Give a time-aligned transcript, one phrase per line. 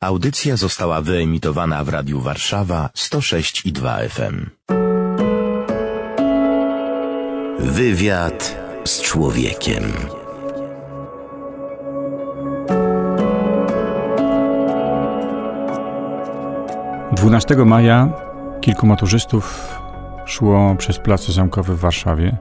[0.00, 4.46] Audycja została wyemitowana w Radiu Warszawa 106 i 2 FM.
[7.58, 9.82] Wywiad z człowiekiem.
[17.12, 18.12] Dwunastego maja
[18.60, 19.74] kilku maturzystów
[20.26, 22.36] szło przez plac zamkowy w Warszawie.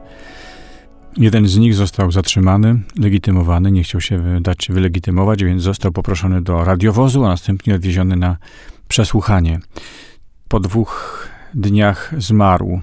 [1.18, 6.64] Jeden z nich został zatrzymany, legitymowany, nie chciał się dać wylegitymować, więc został poproszony do
[6.64, 8.38] radiowozu, a następnie odwieziony na
[8.88, 9.60] przesłuchanie.
[10.48, 12.80] Po dwóch dniach zmarł.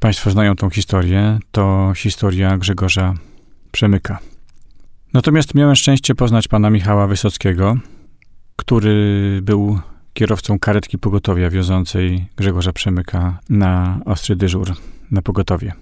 [0.00, 1.38] Państwo znają tą historię.
[1.52, 3.14] To historia Grzegorza
[3.72, 4.18] Przemyka.
[5.12, 7.76] Natomiast miałem szczęście poznać pana Michała Wysockiego,
[8.56, 9.78] który był
[10.14, 14.72] kierowcą karetki pogotowia wiozącej Grzegorza Przemyka na ostry dyżur
[15.10, 15.72] na pogotowie.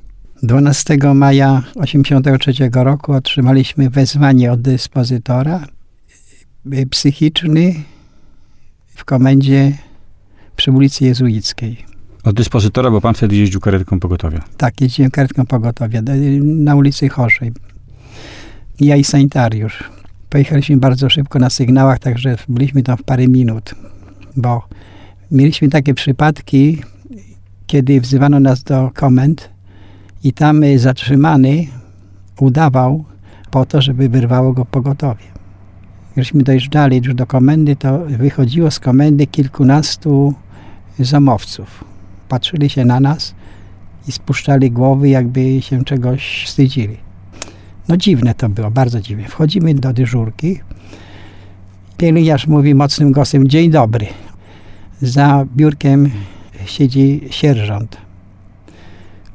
[0.43, 5.67] 12 maja 1983 roku otrzymaliśmy wezwanie od dyspozytora
[6.73, 7.75] y, psychiczny
[8.95, 9.73] w komendzie
[10.57, 11.85] przy ulicy Jezuickiej.
[12.25, 14.45] Od dyspozytora, bo pan wtedy jeździł karetką pogotowia.
[14.57, 17.53] Tak, jeździłem karetką pogotowia y, na ulicy Chorzej.
[18.81, 19.91] Ja i sanitariusz.
[20.31, 23.75] Pojechaliśmy bardzo szybko na sygnałach, także byliśmy tam w parę minut,
[24.37, 24.63] bo
[25.31, 26.83] mieliśmy takie przypadki,
[27.67, 29.51] kiedy wzywano nas do komend,
[30.25, 31.67] i tam zatrzymany
[32.41, 33.05] udawał
[33.51, 35.25] po to, żeby wyrwało go pogotowie.
[36.15, 40.35] Gdyśmy dojeżdżali już do komendy, to wychodziło z komendy kilkunastu
[40.99, 41.85] zamowców.
[42.29, 43.35] Patrzyli się na nas
[44.09, 46.97] i spuszczali głowy, jakby się czegoś wstydzili.
[47.89, 49.29] No dziwne to było, bardzo dziwne.
[49.29, 50.61] Wchodzimy do dyżurki.
[51.97, 54.07] Pielęgniarz mówi mocnym głosem, dzień dobry.
[55.03, 56.11] Za biurkiem
[56.67, 58.10] siedzi sierżant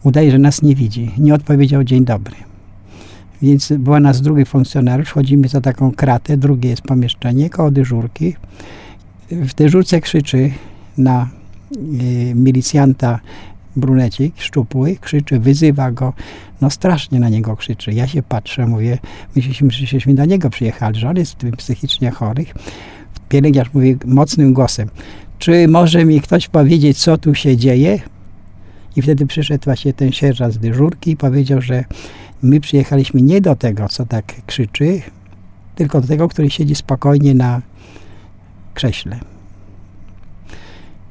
[0.05, 1.11] udaje, że nas nie widzi.
[1.17, 2.35] Nie odpowiedział dzień dobry.
[3.41, 8.35] Więc była nas drugi funkcjonariusz, wchodzimy za taką kratę, drugie jest pomieszczenie koło dyżurki.
[9.31, 10.51] W dyżurce krzyczy
[10.97, 11.29] na
[12.01, 13.19] y, milicjanta
[13.75, 16.13] brunecik, szczupły, krzyczy, wyzywa go,
[16.61, 17.93] no strasznie na niego krzyczy.
[17.93, 18.97] Ja się patrzę, mówię,
[19.35, 22.53] myśleliśmy, że żeśmy do niego przyjechali, że on jest psychicznie chorych.
[23.29, 24.89] Pielęgniarz mówi mocnym głosem,
[25.39, 27.99] czy może mi ktoś powiedzieć, co tu się dzieje?
[28.95, 31.83] I wtedy przyszedł właśnie ten sierżant z dyżurki i powiedział, że
[32.41, 35.01] my przyjechaliśmy nie do tego, co tak krzyczy,
[35.75, 37.61] tylko do tego, który siedzi spokojnie na
[38.73, 39.19] krześle.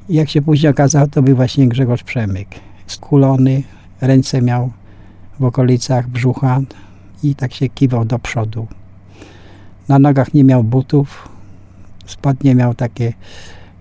[0.09, 2.47] I jak się później okazało, to był właśnie Grzegorz Przemyk.
[2.87, 3.63] Skulony,
[4.01, 4.71] ręce miał
[5.39, 6.61] w okolicach brzucha
[7.23, 8.67] i tak się kiwał do przodu.
[9.87, 11.29] Na nogach nie miał butów,
[12.05, 13.13] spodnie miał takie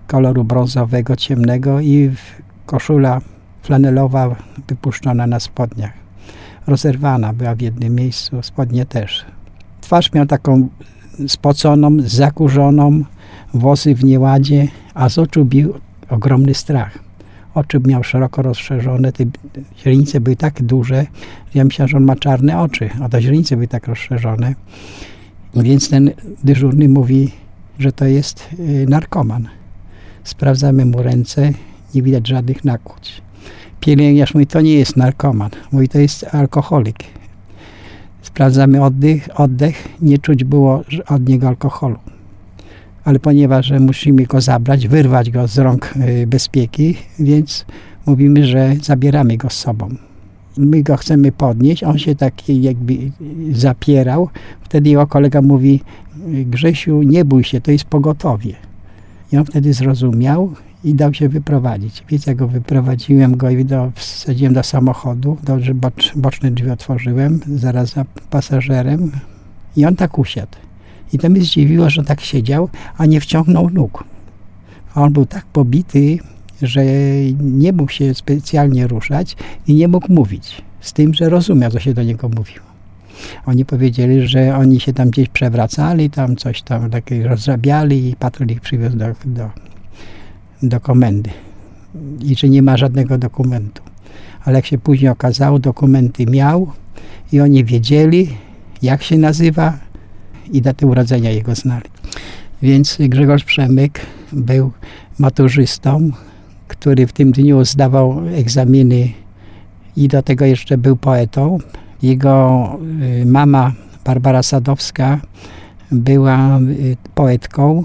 [0.07, 2.11] koloru brązowego, ciemnego i
[2.67, 3.21] koszula
[3.65, 4.37] flanelowa
[4.69, 5.93] wypuszczona na spodniach.
[6.67, 9.25] Rozerwana była w jednym miejscu, spodnie też.
[9.81, 10.69] Twarz miał taką
[11.29, 13.05] spoconą, zakurzoną,
[13.55, 15.75] włosy w nieładzie, a z oczu bił
[16.09, 16.99] ogromny strach.
[17.55, 19.25] Oczy miał szeroko rozszerzone, te
[19.79, 21.07] źrenice były tak duże,
[21.53, 24.55] że ja myślałem, że on ma czarne oczy, a te źrenice były tak rozszerzone.
[25.55, 26.11] Więc ten
[26.45, 27.31] dyżurny mówi,
[27.79, 29.49] że to jest y, narkoman.
[30.25, 31.53] Sprawdzamy mu ręce,
[31.95, 33.24] nie widać żadnych nakłuć.
[33.85, 35.51] Pielęgniarz mówi, to nie jest narkoman.
[35.73, 36.99] Mówi, to jest alkoholik.
[38.23, 39.89] Sprawdzamy oddech, oddech.
[40.03, 41.97] Nie czuć było od niego alkoholu.
[43.05, 47.65] Ale ponieważ musimy go zabrać, wyrwać go z rąk y, bezpieki, więc
[48.07, 49.89] mówimy, że zabieramy go z sobą.
[50.57, 52.95] My go chcemy podnieść, on się tak jakby
[53.53, 54.29] zapierał.
[54.63, 55.81] Wtedy jego kolega mówi,
[56.27, 58.55] Grzesiu, nie bój się, to jest pogotowie.
[59.33, 62.05] I on wtedy zrozumiał i dał się wyprowadzić.
[62.09, 67.41] Więc ja go wyprowadziłem go i do, wsadziłem do samochodu, dobrze bocz, boczne drzwi otworzyłem,
[67.47, 69.13] zaraz za pasażerem
[69.77, 70.57] i on tak usiadł.
[71.13, 74.05] I to mnie zdziwiło, że tak siedział, a nie wciągnął nóg.
[74.95, 76.19] A on był tak pobity,
[76.63, 76.85] że
[77.41, 80.63] nie mógł się specjalnie ruszać i nie mógł mówić.
[80.81, 82.67] Z tym, że rozumiał, co się do niego mówiło.
[83.47, 88.49] Oni powiedzieli, że oni się tam gdzieś przewracali, tam coś tam takie rozrabiali i patrol
[88.49, 89.51] ich przywiózł do, do
[90.63, 91.31] do komendy
[92.23, 93.83] i że nie ma żadnego dokumentu.
[94.45, 96.73] Ale jak się później okazało, dokumenty miał
[97.33, 98.29] i oni wiedzieli,
[98.83, 99.79] jak się nazywa
[100.53, 101.91] i datę urodzenia jego znali.
[102.63, 104.01] Więc Grzegorz Przemyk
[104.33, 104.73] był
[105.19, 106.11] maturzystą,
[106.69, 109.09] który w tym dniu zdawał egzaminy
[109.97, 111.59] i do tego jeszcze był poetą.
[112.03, 112.65] Jego
[113.23, 113.73] y, mama
[114.05, 115.21] Barbara Sadowska
[115.93, 117.85] była y, poetką,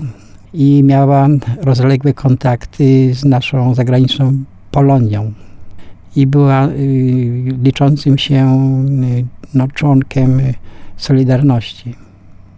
[0.54, 1.28] i miała
[1.62, 5.34] rozległe kontakty z naszą zagraniczną Polonią.
[6.16, 6.72] I była y,
[7.64, 8.46] liczącym się
[9.18, 10.42] y, no, członkiem
[10.98, 11.96] Solidarności.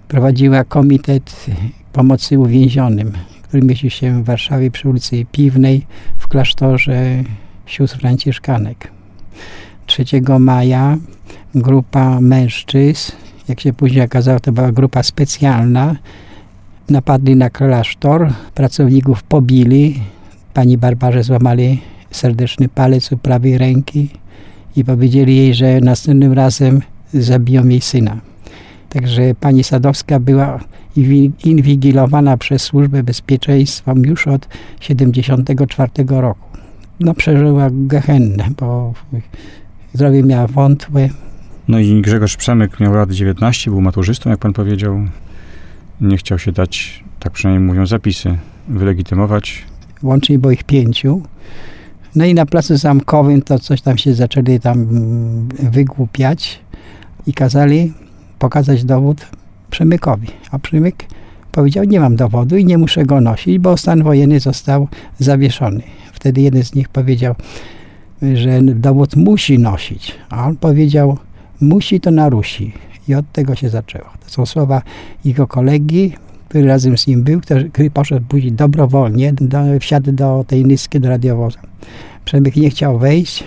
[0.07, 1.45] Prowadziła komitet
[1.93, 3.11] pomocy uwięzionym,
[3.43, 5.85] który mieści się w Warszawie przy ulicy Piwnej
[6.17, 7.23] w klasztorze
[7.65, 8.91] sióstr Franciszkanek.
[9.85, 10.03] 3
[10.39, 10.97] maja
[11.55, 13.11] grupa mężczyzn,
[13.47, 15.95] jak się później okazało, to była grupa specjalna,
[16.91, 19.99] napadli na klasztor, pracowników pobili,
[20.53, 24.09] pani Barbarze złamali serdeczny palec u prawej ręki
[24.75, 26.81] i powiedzieli jej, że następnym razem
[27.13, 28.17] zabiją jej syna.
[28.89, 30.59] Także pani Sadowska była
[31.45, 34.47] inwigilowana przez Służbę Bezpieczeństwa już od
[34.79, 36.47] 1974 roku.
[36.99, 38.93] No przeżyła gehennę, bo
[39.93, 41.09] zdrowie miała wątłe.
[41.67, 44.99] No i Grzegorz Przemyk miał lat 19, był maturzystą, jak pan powiedział.
[46.01, 48.37] Nie chciał się dać, tak przynajmniej mówią zapisy,
[48.67, 49.65] wylegitymować.
[50.03, 51.21] Łącznie było ich pięciu.
[52.15, 54.87] No i na placu zamkowym to coś tam się zaczęli tam
[55.71, 56.59] wygłupiać
[57.27, 57.93] i kazali
[58.39, 59.27] pokazać dowód
[59.69, 60.27] Przemykowi.
[60.51, 61.05] A Przemyk
[61.51, 64.87] powiedział, nie mam dowodu i nie muszę go nosić, bo stan wojenny został
[65.19, 65.81] zawieszony.
[66.13, 67.35] Wtedy jeden z nich powiedział,
[68.33, 71.17] że dowód musi nosić, a on powiedział,
[71.61, 72.73] musi to narusi.
[73.07, 74.05] I od tego się zaczęło.
[74.25, 74.81] To są słowa
[75.25, 76.13] jego kolegi,
[76.49, 77.41] który razem z nim był,
[77.73, 81.59] który poszedł później dobrowolnie, do, wsiadł do tej nyski, do radiowozu.
[82.25, 83.43] Przemyk nie chciał wejść,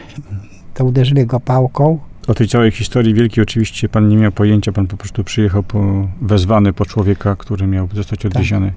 [0.74, 1.98] to uderzyli go pałką.
[2.26, 6.08] O tej całej historii wielkiej oczywiście pan nie miał pojęcia, pan po prostu przyjechał po,
[6.22, 8.32] wezwany po człowieka, który miał zostać tak.
[8.32, 8.66] odwieziony.
[8.66, 8.74] Tak.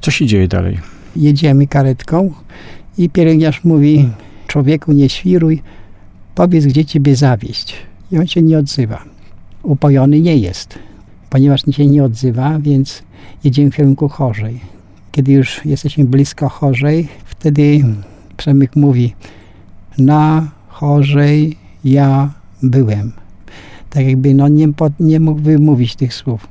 [0.00, 0.78] Co się dzieje dalej?
[1.16, 2.32] Jedziemy karetką
[2.98, 4.08] i pielęgniarz mówi,
[4.46, 5.62] człowieku nie świruj,
[6.34, 7.76] powiedz gdzie ciebie zawieść.
[8.12, 9.15] I on się nie odzywa.
[9.66, 10.78] Upojony nie jest,
[11.30, 13.02] ponieważ się nie odzywa, więc
[13.44, 14.60] jedziemy w kierunku Chorzej.
[15.12, 17.84] Kiedy już jesteśmy blisko Chorzej, wtedy
[18.36, 19.14] Przemyk mówi
[19.98, 22.32] na Chorzej ja
[22.62, 23.12] byłem.
[23.90, 24.68] Tak jakby no, nie,
[25.00, 26.48] nie mógł wymówić tych słów.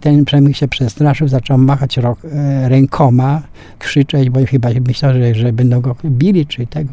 [0.00, 3.42] Ten Przemyk się przestraszył, zaczął machać rok, e, rękoma,
[3.78, 6.92] krzyczeć, bo chyba myślał, że, że będą go bili czy tego.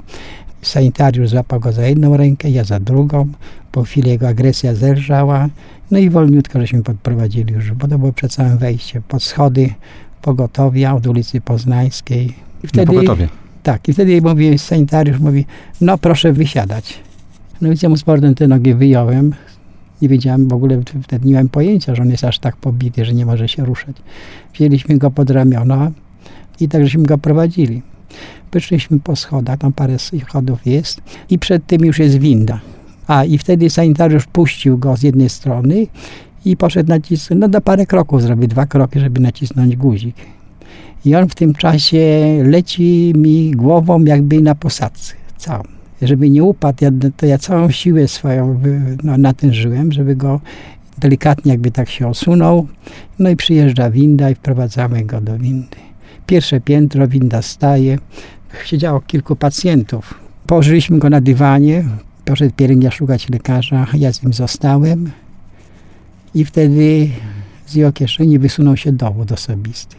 [0.64, 3.28] Sanitariusz złapał go za jedną rękę, ja za drugą.
[3.72, 5.50] Po chwili jego agresja zelżała.
[5.92, 9.04] No i wolniutko żeśmy podprowadzili już, bo to było przed całym wejściem.
[9.08, 9.70] Pod schody
[10.22, 12.34] pogotowia od ulicy Poznańskiej.
[12.64, 13.28] I wtedy, pogotowie.
[13.64, 15.46] Tak, i wtedy mówi sanitariusz, mówi,
[15.82, 17.00] no proszę wysiadać.
[17.62, 19.34] No więc ja mu z portem te nogi wyjąłem.
[20.02, 23.14] Nie wiedziałem w ogóle, wtedy nie miałem pojęcia, że on jest aż tak pobity, że
[23.14, 23.96] nie może się ruszać.
[24.54, 25.92] Wzięliśmy go pod ramiona
[26.60, 27.82] i tak żeśmy go prowadzili.
[28.54, 32.60] Wyszliśmy po schodach, tam parę schodów jest i przed tym już jest winda.
[33.08, 35.88] A i wtedy sanitariusz puścił go z jednej strony
[36.46, 40.16] i poszedł nacisnąć, no do parę kroków zrobił, dwa kroki, żeby nacisnąć guzik.
[41.06, 42.00] I on w tym czasie
[42.44, 45.64] leci mi głową jakby na posadzce, całą.
[46.02, 48.60] Żeby nie upadł, ja, to ja całą siłę swoją
[49.04, 50.40] no, natężyłem, żeby go
[50.98, 52.68] delikatnie jakby tak się osunął.
[53.20, 55.78] No i przyjeżdża winda i wprowadzamy go do windy.
[56.28, 57.98] Pierwsze piętro, winda staje.
[58.66, 60.14] Siedziało kilku pacjentów.
[60.48, 61.84] Położyliśmy go na dywanie.
[62.26, 63.88] Poszedł pielęgniarz szukać lekarza.
[63.94, 65.12] Ja z nim zostałem.
[66.36, 67.10] I wtedy
[67.66, 69.96] z jego kieszeni wysunął się dowód osobisty.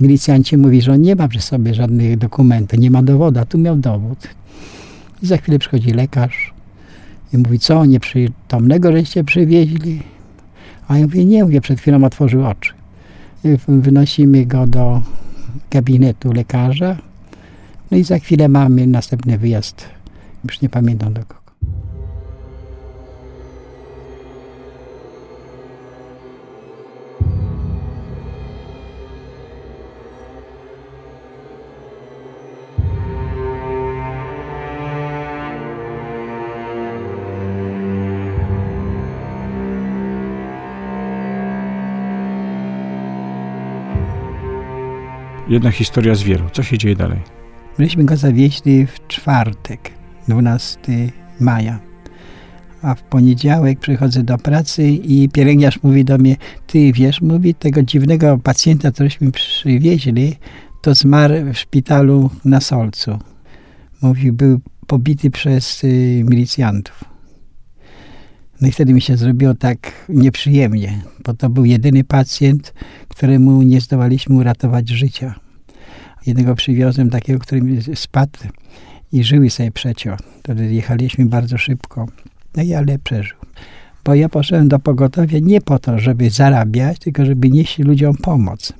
[0.00, 3.58] Milicjanci mówi, że on nie ma przy sobie żadnych dokumentów, nie ma dowodu, a tu
[3.58, 4.28] miał dowód.
[5.22, 6.52] I za chwilę przychodzi lekarz
[7.32, 10.02] i mówi, co, nieprzytomnego żeście przywieźli?
[10.88, 12.72] A ja mówię, nie, mówię, przed chwilą otworzył oczy.
[13.68, 15.02] Wynosimy go do
[15.70, 16.96] gabinetu lekarza.
[17.90, 19.88] No i za chwilę mamy następny wyjazd.
[20.44, 21.40] Już nie pamiętam do kogo.
[45.48, 46.50] Jedna historia z wielu.
[46.52, 47.20] Co się dzieje dalej?
[47.78, 49.90] Myśmy go zawieźli w czwartek,
[50.28, 50.80] 12
[51.40, 51.80] maja.
[52.82, 56.36] A w poniedziałek przychodzę do pracy i pielęgniarz mówi do mnie,
[56.66, 60.36] ty wiesz, mówi, tego dziwnego pacjenta, któryśmy przywieźli,
[60.82, 63.18] to zmarł w szpitalu na Solcu.
[64.02, 67.04] Mówi, był pobity przez y, milicjantów.
[68.60, 72.74] No i wtedy mi się zrobiło tak nieprzyjemnie, bo to był jedyny pacjent,
[73.08, 75.34] któremu nie zdołaliśmy uratować życia.
[76.26, 78.38] Jednego przywiozłem takiego, który spadł
[79.12, 80.16] i żyły sobie przeciął.
[80.38, 82.06] Wtedy jechaliśmy bardzo szybko,
[82.56, 83.38] no i ale przeżył.
[84.04, 88.72] Bo ja poszedłem do pogotowia nie po to, żeby zarabiać, tylko żeby nieść ludziom pomoc.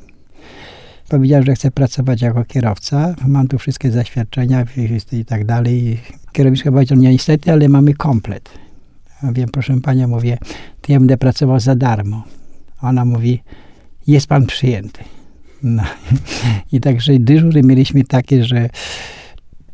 [1.09, 4.65] Powiedziałem, że chcę pracować jako kierowca, mam tu wszystkie zaświadczenia
[5.13, 6.01] i tak dalej.
[6.33, 8.51] Kierowniczka powiedział, nie niestety, ale mamy komplet.
[9.23, 10.39] Ja wiem, proszę panią, mówię,
[10.81, 12.25] to ja będę pracował za darmo.
[12.83, 13.43] Ona mówi,
[14.07, 15.01] jest pan przyjęty.
[15.63, 15.83] No.
[16.73, 18.69] I także dyżury mieliśmy takie, że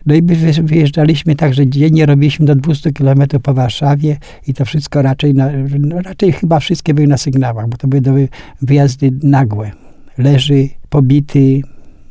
[0.07, 0.23] no i
[0.63, 5.51] wyjeżdżaliśmy tak, że dziennie robiliśmy do 200 km po Warszawie i to wszystko raczej, na,
[5.79, 8.29] no raczej chyba wszystkie były na sygnałach, bo to były
[8.63, 9.71] wyjazdy nagłe.
[10.19, 11.63] Leży, pobity,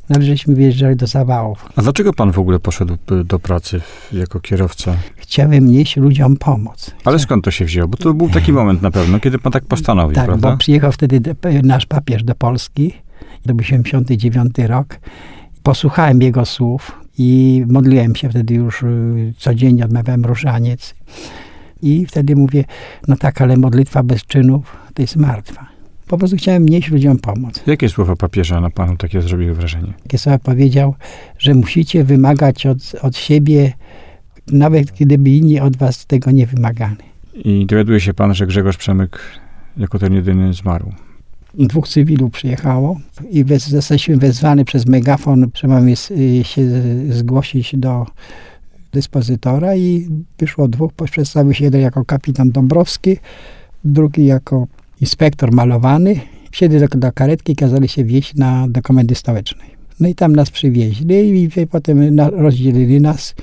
[0.10, 1.66] no żeśmy wyjeżdżali do zawałów.
[1.76, 3.82] A dlaczego pan w ogóle poszedł do pracy
[4.14, 4.96] jako kierowca?
[5.16, 6.92] Chciałem nieść ludziom pomoc.
[7.06, 7.88] Ale skąd to się wzięło?
[7.88, 10.52] Bo to był taki moment na pewno, kiedy pan tak postanowił, tak, prawda?
[10.52, 11.22] bo przyjechał wtedy
[11.64, 12.94] nasz papież do Polski,
[13.48, 15.00] to był 79 rok.
[15.64, 20.96] Posłuchałem jego słów i modliłem się wtedy już y, codziennie, odmawiałem różaniec.
[21.82, 22.64] I wtedy mówię,
[23.08, 25.68] no tak, ale modlitwa bez czynów to jest martwa.
[26.08, 27.64] Po prostu chciałem nieść ludziom pomoc.
[27.68, 29.94] Jakie słowa papieża na panu takie zrobiły wrażenie?
[30.04, 30.96] Takie słowa powiedział,
[31.40, 33.74] że musicie wymagać od, od siebie,
[34.52, 36.98] nawet gdyby inni od was tego nie wymagali.
[37.34, 39.20] I dowiaduje się pan, że Grzegorz Przemyk
[39.78, 40.92] jako ten jedyny zmarł.
[41.58, 45.96] Dwóch cywilów przyjechało i wez, zostaliśmy wezwani przez megafon, że mamy
[46.44, 46.62] się
[47.10, 48.06] zgłosić do
[48.94, 50.08] dyspozytora i
[50.40, 53.18] wyszło dwóch, przedstawił się jeden jako kapitan Dąbrowski,
[53.84, 54.68] drugi jako
[55.02, 56.20] inspektor malowany.
[56.52, 59.70] Wsiedli do, do karetki kazali się wieść na, do komendy stołecznej.
[60.00, 63.36] No i tam nas przywieźli i, i potem na, rozdzielili nas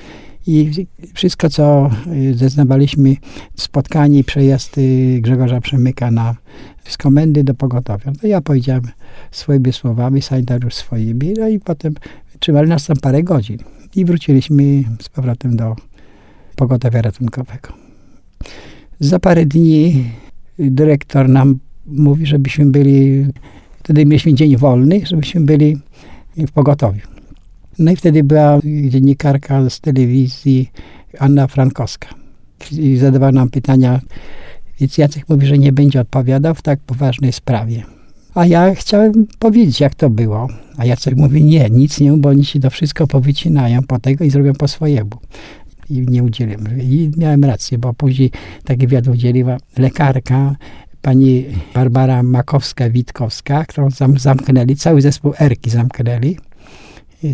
[0.47, 3.15] i wszystko, co y, zeznawaliśmy,
[3.55, 4.75] spotkanie i przejazd
[5.19, 6.35] Grzegorza Przemyka na,
[6.83, 8.11] z komendy do pogotowia.
[8.23, 8.83] No ja powiedziałem
[9.31, 11.93] swoimi słowami, sanitariusz swoimi, no i potem
[12.39, 13.57] trzymali nas tam parę godzin.
[13.95, 15.75] I wróciliśmy z powrotem do
[16.55, 17.69] pogotowia ratunkowego.
[18.99, 20.05] Za parę dni
[20.59, 23.25] dyrektor nam mówi, żebyśmy byli,
[23.79, 25.77] wtedy mieliśmy dzień wolny, żebyśmy byli
[26.37, 27.12] w pogotowiu.
[27.79, 30.71] No i wtedy była dziennikarka z telewizji
[31.19, 32.07] Anna Frankowska.
[32.71, 34.01] I zadawała nam pytania,
[34.79, 37.83] więc Jacek mówi, że nie będzie odpowiadał w tak poważnej sprawie.
[38.33, 40.47] A ja chciałem powiedzieć, jak to było.
[40.77, 44.29] A Jacek mówi, nie, nic nie, bo oni ci to wszystko powycinają po tego i
[44.29, 45.11] zrobią po swojemu.
[45.89, 46.81] I nie udzieliłem.
[46.81, 48.31] I miałem rację, bo później
[48.65, 50.55] taki wywiad udzieliła lekarka,
[51.01, 56.37] pani Barbara Makowska-Witkowska, którą zam zamknęli, cały zespół Erki zamknęli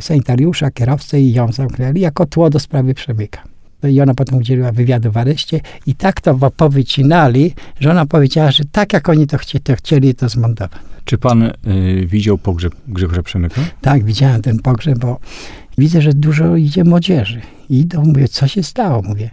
[0.01, 3.43] sanitariusza, kierowcę i ją zamknęli jako tło do sprawy przemyka.
[3.83, 8.51] No I ona potem udzieliła wywiadu w areszcie i tak to powycinali, że ona powiedziała,
[8.51, 10.79] że tak jak oni to, chci to chcieli, to zmontować.
[11.05, 11.53] Czy pan y,
[12.05, 13.61] widział pogrzeb Grzegorza Przemyka?
[13.81, 15.19] Tak, widziałem ten pogrzeb, bo
[15.77, 17.41] widzę, że dużo idzie młodzieży.
[17.69, 19.01] Idą, mówię, co się stało?
[19.01, 19.29] Mówię,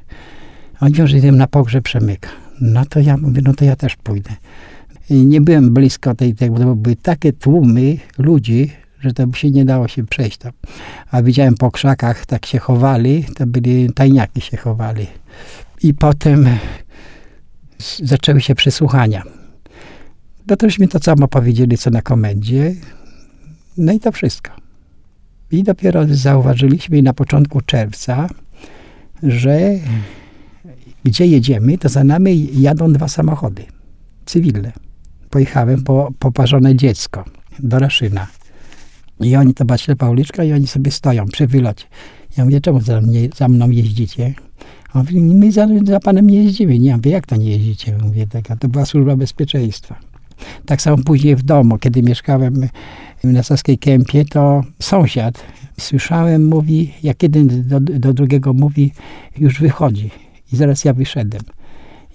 [0.80, 2.28] oni mówią, że idę na pogrzeb Przemyka.
[2.60, 4.30] No to ja mówię, no to ja też pójdę.
[5.10, 9.64] I nie byłem blisko tej, tej bo były takie tłumy ludzi, że by się nie
[9.64, 10.52] dało się przejść tam.
[11.10, 15.06] A widziałem po krzakach, tak się chowali, to byli tajniaki się chowali.
[15.82, 16.48] I potem
[18.02, 19.22] zaczęły się przesłuchania.
[20.46, 22.74] No to mi to samo powiedzieli, co na komendzie.
[23.76, 24.52] No i to wszystko.
[25.50, 28.28] I dopiero zauważyliśmy na początku czerwca,
[29.22, 29.58] że
[31.04, 33.64] gdzie jedziemy, to za nami jadą dwa samochody
[34.26, 34.72] cywilne.
[35.30, 37.24] Pojechałem po poparzone dziecko
[37.58, 38.26] do Raszyna.
[39.20, 41.84] I oni, to była ślepa uliczka i oni sobie stoją przy wylocie.
[42.36, 44.34] Ja mówię, czemu za, mnie, za mną jeździcie?
[44.94, 46.78] On mówi, my za, za panem nie jeździmy.
[46.78, 47.98] Nie, ja mówię, jak to nie jeździcie?
[48.02, 48.26] Mówię,
[48.60, 49.96] to była służba bezpieczeństwa.
[50.66, 52.68] Tak samo później w domu, kiedy mieszkałem
[53.24, 55.44] na Saskiej Kępie, to sąsiad,
[55.80, 58.92] słyszałem, mówi, jak jeden do, do drugiego mówi,
[59.38, 60.10] już wychodzi.
[60.52, 61.42] I zaraz ja wyszedłem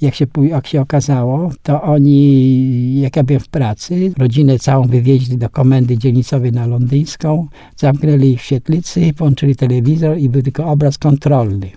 [0.01, 5.37] jak się, jak się okazało, to oni, jak ja byłem w pracy, rodzinę całą wywieźli
[5.37, 10.97] do komendy dzielnicowej na Londyńską, zamknęli ich w świetlicy, połączyli telewizor i był tylko obraz
[10.97, 11.71] kontrolny.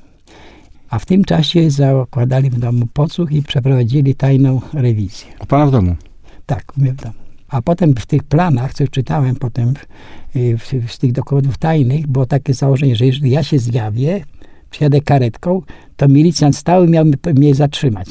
[0.90, 5.26] A w tym czasie zakładali w domu podsłuch i przeprowadzili tajną rewizję.
[5.40, 5.96] U pana w domu?
[6.46, 7.14] Tak, u mnie w domu.
[7.48, 9.74] A potem w tych planach, co czytałem potem
[10.34, 14.24] w, z tych dokumentów tajnych, było takie założenie, że jeżeli ja się zjawię,
[14.74, 15.62] przyjadę karetką,
[15.96, 17.04] to milicjant stały miał
[17.34, 18.08] mnie zatrzymać,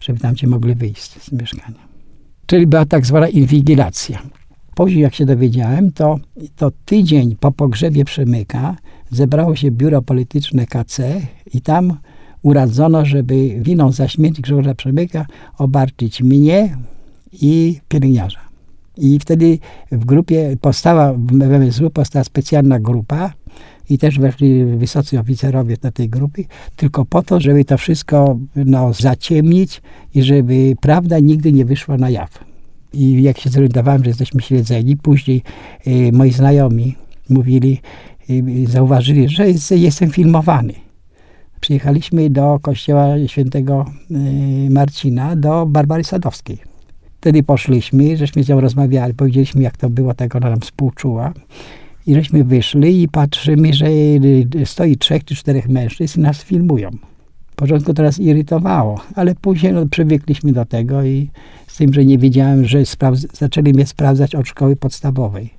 [0.00, 1.78] żeby tam ci mogli wyjść z mieszkania.
[2.46, 4.22] Czyli była tak zwana inwigilacja.
[4.74, 6.18] Później, jak się dowiedziałem, to,
[6.56, 8.76] to tydzień po pogrzebie Przemyka
[9.10, 11.20] zebrało się biuro polityczne KC
[11.54, 11.96] i tam
[12.42, 15.26] uradzono, żeby winą za śmierć Grzegorza Przemyka
[15.58, 16.76] obarczyć mnie
[17.32, 18.40] i pielęgniarza.
[18.98, 19.58] I wtedy
[19.92, 23.32] w grupie powstała, w MSW powstała specjalna grupa,
[23.90, 26.44] i też weszli wysocy oficerowie do tej grupy,
[26.76, 29.82] tylko po to, żeby to wszystko no, zaciemnić
[30.14, 32.44] i żeby prawda nigdy nie wyszła na jaw.
[32.92, 35.42] I jak się zorientowałem, że jesteśmy śledzeni, później
[35.86, 36.94] y, moi znajomi
[37.28, 37.80] mówili,
[38.30, 40.72] y, zauważyli, że jest, jestem filmowany.
[41.60, 46.58] Przyjechaliśmy do kościoła świętego y, Marcina, do Barbary Sadowskiej.
[47.20, 51.32] Wtedy poszliśmy, żeśmy z nią rozmawiali, powiedzieliśmy jak to było, tak ona nam współczuła.
[52.06, 53.86] I żeśmy wyszli i patrzymy, że
[54.64, 56.90] stoi trzech czy czterech mężczyzn i nas filmują.
[57.50, 61.30] W początku nas irytowało, ale później no, przywykliśmy do tego i
[61.66, 62.78] z tym, że nie wiedziałem, że
[63.32, 65.50] zaczęli mnie sprawdzać od szkoły podstawowej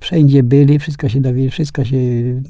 [0.00, 1.96] wszędzie byli, wszystko się dowiedzieli, wszystko się,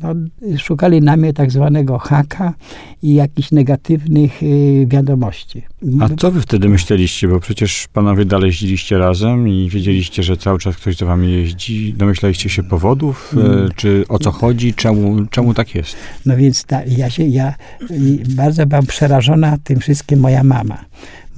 [0.02, 0.14] no,
[0.58, 2.54] szukali na mnie tak zwanego haka
[3.02, 5.62] i jakichś negatywnych y, wiadomości.
[6.00, 10.58] A co wy wtedy myśleliście, bo przecież panowie dalej jeździliście razem i wiedzieliście, że cały
[10.58, 13.70] czas ktoś za wami jeździ, domyślaliście się powodów, mm.
[13.76, 15.96] czy o co chodzi, czemu, czemu tak jest?
[16.26, 17.54] No więc ta, ja się, ja
[18.36, 20.84] bardzo byłam przerażona tym wszystkim moja mama.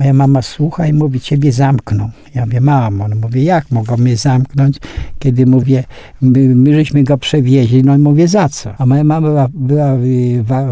[0.02, 2.10] Moja mama słucha i mówi, ciebie zamkną.
[2.34, 4.76] Ja mówię, mamo, no mówię, jak mogą mnie zamknąć,
[5.18, 5.84] kiedy mówię,
[6.20, 8.74] my, my żeśmy go przewieźli, no i mówię, za co?
[8.78, 10.04] A moja mama była, była w,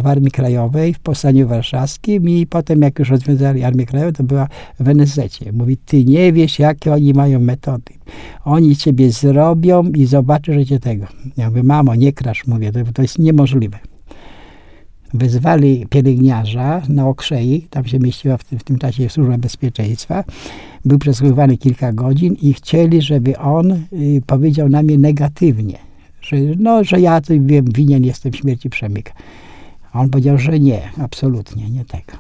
[0.03, 4.49] w, Armii Krajowej, w Powstaniu Warszawskim i potem jak już rozwiązali Armię Krajową, to była
[4.81, 5.39] w NSZ.
[5.53, 7.93] Mówi, ty nie wiesz, jakie oni mają metody.
[8.45, 11.07] Oni ciebie zrobią i zobaczysz, że cię tego.
[11.37, 13.79] Ja mówię, mamo, nie krasz, mówię, to, to jest niemożliwe
[15.15, 20.25] wezwali pielęgniarza na Okrzei, tam się mieściła w tym, w tym czasie Służba Bezpieczeństwa.
[20.85, 25.79] Był przesłuchiwany kilka godzin i chcieli, żeby on y, powiedział na mnie negatywnie,
[26.23, 29.13] że, no, że ja to wiem, winien jestem śmierci Przemyka.
[29.93, 32.13] A on powiedział, że nie, absolutnie, nie tego.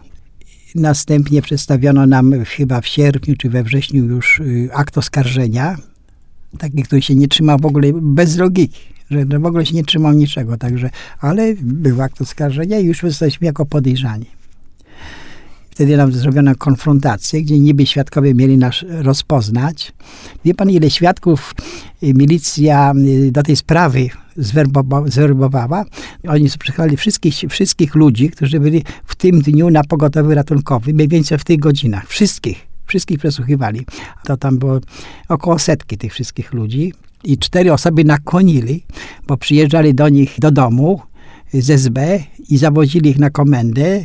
[0.75, 5.76] Następnie przedstawiono nam chyba w sierpniu czy we wrześniu już y, akt oskarżenia,
[6.59, 10.12] taki, który się nie trzyma w ogóle bez logiki że w ogóle się nie trzymał
[10.12, 10.90] niczego, także,
[11.21, 14.26] ale był akt oskarżenia i już jesteśmy jako podejrzani.
[15.71, 19.93] Wtedy nam zrobiono konfrontację, gdzie niby świadkowie mieli nas rozpoznać.
[20.45, 21.55] Wie pan, ile świadków
[22.02, 24.09] y, milicja y, do tej sprawy
[25.07, 25.85] zwerbowała?
[26.29, 31.38] Oni przychowali wszystkich, wszystkich ludzi, którzy byli w tym dniu na pogotowiu ratunkowym, mniej więcej
[31.38, 32.09] w tych godzinach.
[32.09, 32.67] Wszystkich.
[32.87, 33.87] Wszystkich przesłuchiwali.
[34.25, 34.81] To tam było
[35.29, 36.93] około setki tych wszystkich ludzi
[37.25, 38.85] i cztery osoby nakłonili,
[39.27, 41.00] bo przyjeżdżali do nich do domu
[41.53, 44.05] z SB i zawozili ich na komendę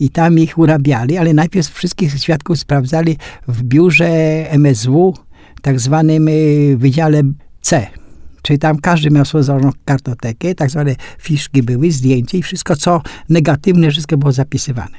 [0.00, 3.16] i tam ich urabiali, ale najpierw wszystkich świadków sprawdzali
[3.48, 4.08] w biurze
[4.50, 5.14] MSW,
[5.62, 7.22] tak zwanym y, Wydziale
[7.60, 7.86] C.
[8.42, 13.90] Czyli tam każdy miał swoją kartotekę, tak zwane fiszki były, zdjęcie i wszystko, co negatywne,
[13.90, 14.98] wszystko było zapisywane.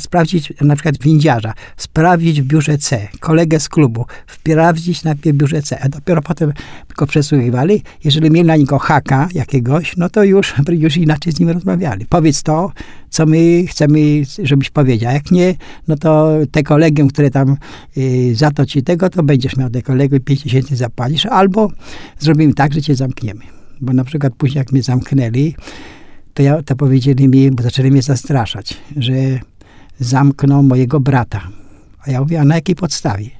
[0.00, 5.62] Sprawdzić na przykład windziarza, sprawdzić w biurze C, kolegę z klubu, sprawdzić najpierw w biurze
[5.62, 6.52] C, a dopiero potem
[6.96, 7.82] go przesłuchiwali.
[8.04, 12.06] Jeżeli mieli na niego haka jakiegoś, no to już, już inaczej z nim rozmawiali.
[12.06, 12.72] Powiedz to,
[13.10, 15.12] co my chcemy, żebyś powiedział.
[15.12, 15.54] Jak nie,
[15.88, 17.56] no to te kolegium, które tam
[17.96, 21.70] y, za to ci tego, to będziesz miał te kolegium, 5 tysięcy zapłacisz, albo
[22.18, 23.40] zrobimy tak, że cię zamkniemy.
[23.80, 25.54] Bo na przykład później jak mnie zamknęli,
[26.34, 29.12] to, ja, to powiedzieli mi, bo zaczęli mnie zastraszać, że
[29.98, 31.40] zamkną mojego brata.
[32.06, 33.30] A ja mówię, a na jakiej podstawie?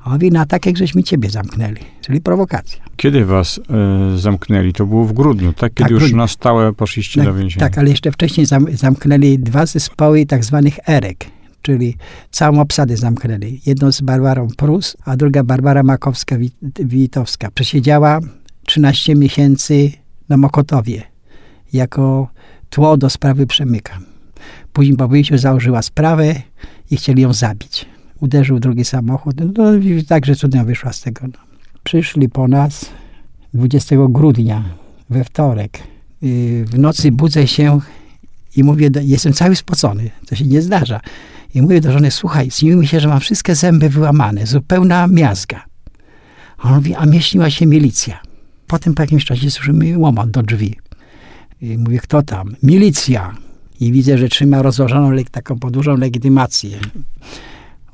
[0.00, 2.82] A on mówi, na tak jak żeśmy ciebie zamknęli, czyli prowokacja.
[2.96, 3.60] Kiedy was
[4.14, 4.72] y, zamknęli?
[4.72, 5.74] To było w grudniu, tak?
[5.74, 7.66] Kiedy tak, już na stałe poszliście tak, do więzienia.
[7.66, 11.26] Tak, ale jeszcze wcześniej zam, zamknęli dwa zespoły tak zwanych erek,
[11.62, 11.96] czyli
[12.30, 13.60] całą obsadę zamknęli.
[13.66, 17.50] Jedną z Barbarą Prus, a druga Barbara Makowska-Witowska.
[17.54, 18.20] Przesiedziała
[18.66, 19.92] 13 miesięcy
[20.28, 21.02] na Mokotowie
[21.72, 22.28] jako
[22.70, 23.98] tło do sprawy Przemyka.
[24.78, 26.34] Później wyjściu założyła sprawę
[26.90, 27.86] i chcieli ją zabić.
[28.20, 29.36] Uderzył drugi samochód.
[29.56, 29.64] No,
[30.08, 31.26] także cudem wyszła z tego.
[31.26, 31.38] No.
[31.84, 32.90] Przyszli po nas
[33.54, 34.64] 20 grudnia,
[35.10, 35.78] we wtorek.
[36.64, 37.80] W nocy budzę się
[38.56, 40.10] i mówię, jestem cały spocony.
[40.26, 41.00] To się nie zdarza.
[41.54, 45.64] I mówię do żony, słuchaj, śniło mi się, że mam wszystkie zęby wyłamane, zupełna miazga.
[46.58, 48.20] A on mówi, a mnie śniła się milicja.
[48.66, 50.76] Potem po jakimś czasie słyszymy łomot do drzwi.
[51.60, 52.56] I mówię, kto tam?
[52.62, 53.34] Milicja.
[53.80, 56.78] I widzę, że trzyma rozłożoną taką podłużą legitymację.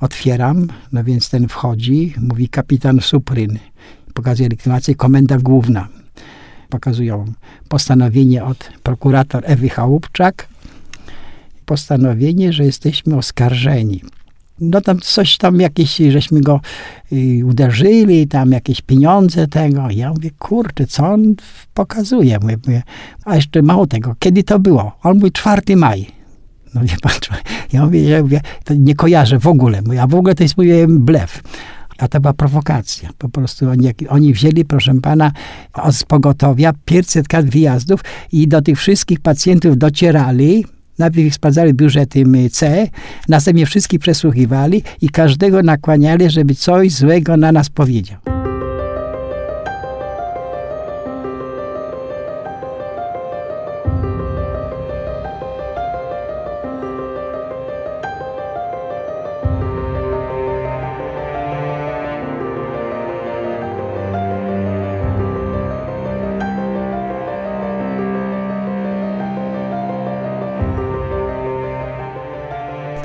[0.00, 3.58] Otwieram, no więc ten wchodzi, mówi kapitan Supryn.
[4.14, 5.88] Pokazuje legitymację, komenda główna.
[6.68, 7.24] Pokazują
[7.68, 10.48] postanowienie od prokurator Ewy Chałupczak.
[11.66, 14.02] Postanowienie, że jesteśmy oskarżeni
[14.60, 16.60] no tam coś tam jakieś, żeśmy go
[17.12, 19.90] y, uderzyli, tam jakieś pieniądze tego.
[19.90, 21.34] Ja mówię, kurczę, co on
[21.74, 22.38] pokazuje?
[22.42, 22.82] Mówię,
[23.24, 24.92] a jeszcze mało tego, kiedy to było?
[25.02, 26.06] On mówi, 4 maj.
[26.74, 27.12] No wie pan,
[27.72, 29.82] ja mówię, ja mówię, to nie kojarzę w ogóle.
[29.82, 31.42] Mówię, a w ogóle to jest, mówię, blef.
[31.98, 33.10] A to była prowokacja.
[33.18, 35.32] Po prostu oni, oni wzięli, proszę pana,
[35.90, 38.00] z pogotowia 500 kart wyjazdów
[38.32, 40.64] i do tych wszystkich pacjentów docierali,
[40.98, 41.74] Najpierw ich sprawdzali
[42.06, 42.88] tym C,
[43.28, 48.33] następnie wszystkich przesłuchiwali i każdego nakłaniali, żeby coś złego na nas powiedział.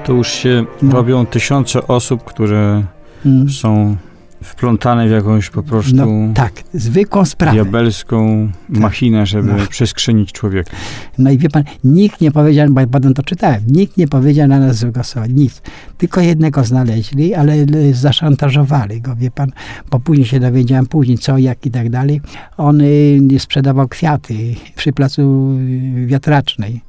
[0.10, 0.92] To już się No.
[0.94, 2.84] robią tysiące osób, które
[3.26, 3.50] Mm.
[3.50, 3.96] są
[4.44, 7.54] wplątane w jakąś po prostu No tak, zwykłą sprawę.
[7.54, 9.66] diabelską machinę, żeby No.
[9.70, 10.72] przeskrzynić człowieka.
[11.18, 14.48] No i wie pan, nikt nie powiedział, bo ja potem to czytałem, nikt nie powiedział
[14.48, 15.62] na nas złego słowa, nic.
[15.98, 17.54] Tylko jednego znaleźli, ale
[17.92, 19.52] zaszantażowali go, wie pan,
[19.92, 22.22] bo później się dowiedziałem, później co, jak i tak dalej.
[22.58, 25.52] On y, sprzedawał kwiaty przy placu
[25.98, 26.82] y, wiatracznej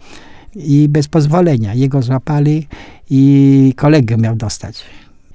[0.56, 1.74] i bez pozwolenia.
[1.74, 2.66] Jego złapali
[3.10, 4.82] i kolegę miał dostać.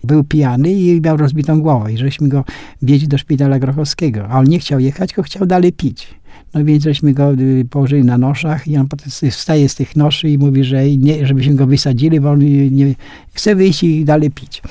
[0.04, 2.44] Był pijany i miał rozbitą głowę i żeśmy go
[2.82, 6.08] wieźli do szpitala Grochowskiego, a on nie chciał jechać, tylko chciał dalej pić.
[6.56, 10.30] No więc żeśmy go y, położyli na noszach i on potem wstaje z tych noszy
[10.30, 12.40] i mówi, że nie, żebyśmy go wysadzili, bo on
[12.72, 12.96] nie
[13.34, 14.62] chce wyjść i dalej pić.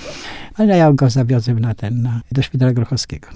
[0.54, 3.28] Ale ja go zawiozłem na ten, na, do szpitala Grochowskiego.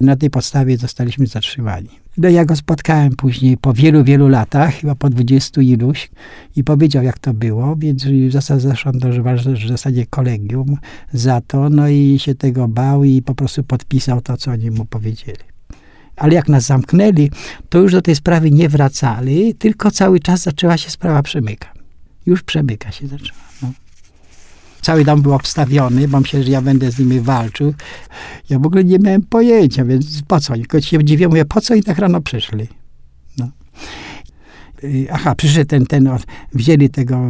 [0.00, 1.88] Na tej podstawie zostaliśmy zatrzymani.
[2.18, 6.10] No ja go spotkałem później po wielu, wielu latach, chyba po dwudziestu iluś
[6.56, 8.06] i powiedział jak to było, więc
[8.58, 10.76] zaszantażował że w zasadzie kolegium
[11.12, 14.84] za to, no i się tego bał i po prostu podpisał to, co oni mu
[14.84, 15.53] powiedzieli.
[16.16, 17.30] Ale jak nas zamknęli,
[17.68, 21.68] to już do tej sprawy nie wracali, tylko cały czas zaczęła się sprawa przemyka.
[22.26, 23.40] Już przemyka się zaczęła.
[23.62, 23.72] No.
[24.82, 27.74] Cały dom był obstawiony, bo myślę, że ja będę z nimi walczył.
[28.50, 30.54] Ja w ogóle nie miałem pojęcia, więc po co?
[30.54, 32.68] Tylko się dziwię, mówię, po co i tak rano przyszli?
[33.38, 33.50] No.
[34.84, 36.10] Y, Aha, przyszedł ten, ten,
[36.52, 37.20] wzięli tego,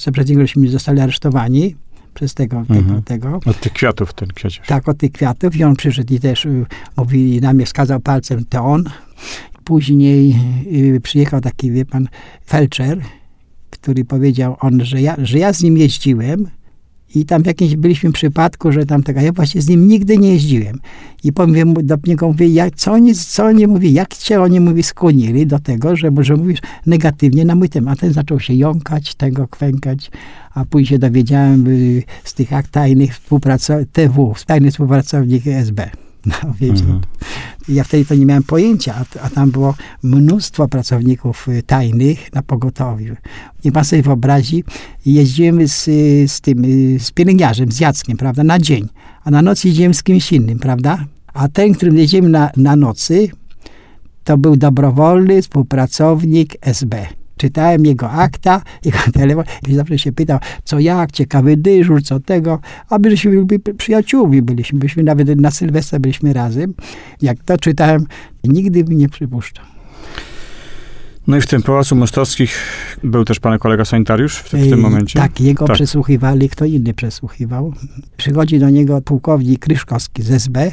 [0.00, 1.76] co, przed żeśmy zostali aresztowani
[2.16, 3.02] przez tego, tego, Mhm.
[3.02, 3.40] tego.
[3.46, 4.66] Od tych kwiatów ten kwiaciarz.
[4.68, 8.44] Tak, od tych kwiatów i on przyszedł i też y, mówi, na mnie wskazał palcem,
[8.48, 8.84] to on.
[9.64, 10.36] Później
[10.96, 12.08] y, przyjechał taki, wie pan,
[12.46, 13.00] felczer,
[13.70, 16.48] który powiedział on, że ja, że ja z nim jeździłem
[17.14, 20.32] i tam w jakimś byliśmy przypadku, że tam taka, ja właśnie z nim nigdy nie
[20.32, 20.80] jeździłem.
[21.24, 24.82] I powiem do niego, mówię, jak, co oni, co oni mówi, jak cię oni mówi
[24.82, 27.98] skłonili do tego, że może mówisz negatywnie na mój temat.
[27.98, 30.10] A ten zaczął się jąkać, tego kwękać,
[30.54, 36.05] a później się dowiedziałem y, z tych tajnych współpracownik, TW, tajny współpracownik SB.
[36.44, 37.00] No, wiecie, Mhm.
[37.68, 42.42] ja wtedy to nie miałem pojęcia, a, a tam było mnóstwo pracowników y, tajnych na
[42.42, 43.14] pogotowiu.
[43.64, 44.64] Niech pan sobie wyobrazi,
[45.06, 48.88] jeździłem z, y, z tym, y, z pielęgniarzem, z Jackiem, prawda, na dzień,
[49.24, 51.04] a na noc jeździłem z kimś innym, prawda?
[51.34, 53.28] A ten, którym jeździłem na, na nocy,
[54.24, 57.06] to był dobrowolny współpracownik SB.
[57.36, 62.60] Czytałem jego akta, jego telefon i zawsze się pytał, co jak, ciekawy dyżur, co tego.
[62.90, 66.74] A my żeśmy byli przyjaciółmi byliśmy, byliśmy nawet na Sylwestra byliśmy razem.
[67.22, 68.06] Jak to czytałem,
[68.44, 69.64] nigdy bym nie przypuszczał.
[71.26, 72.58] No i w tym Pałacu Mostowskich
[73.04, 75.18] był też pan kolega sanitariusz w, w tym momencie?
[75.18, 75.74] Tak, jego Tak.
[75.74, 77.74] przesłuchiwali, kto inny przesłuchiwał.
[78.16, 80.70] Przychodzi do niego pułkownik Kryszkowski z SB,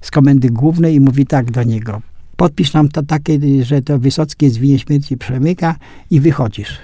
[0.00, 2.02] z komendy głównej i mówi tak do niego.
[2.36, 5.76] Podpisz nam to takie, że to Wysocki jest winie śmierci Przemyka
[6.10, 6.78] i wychodzisz.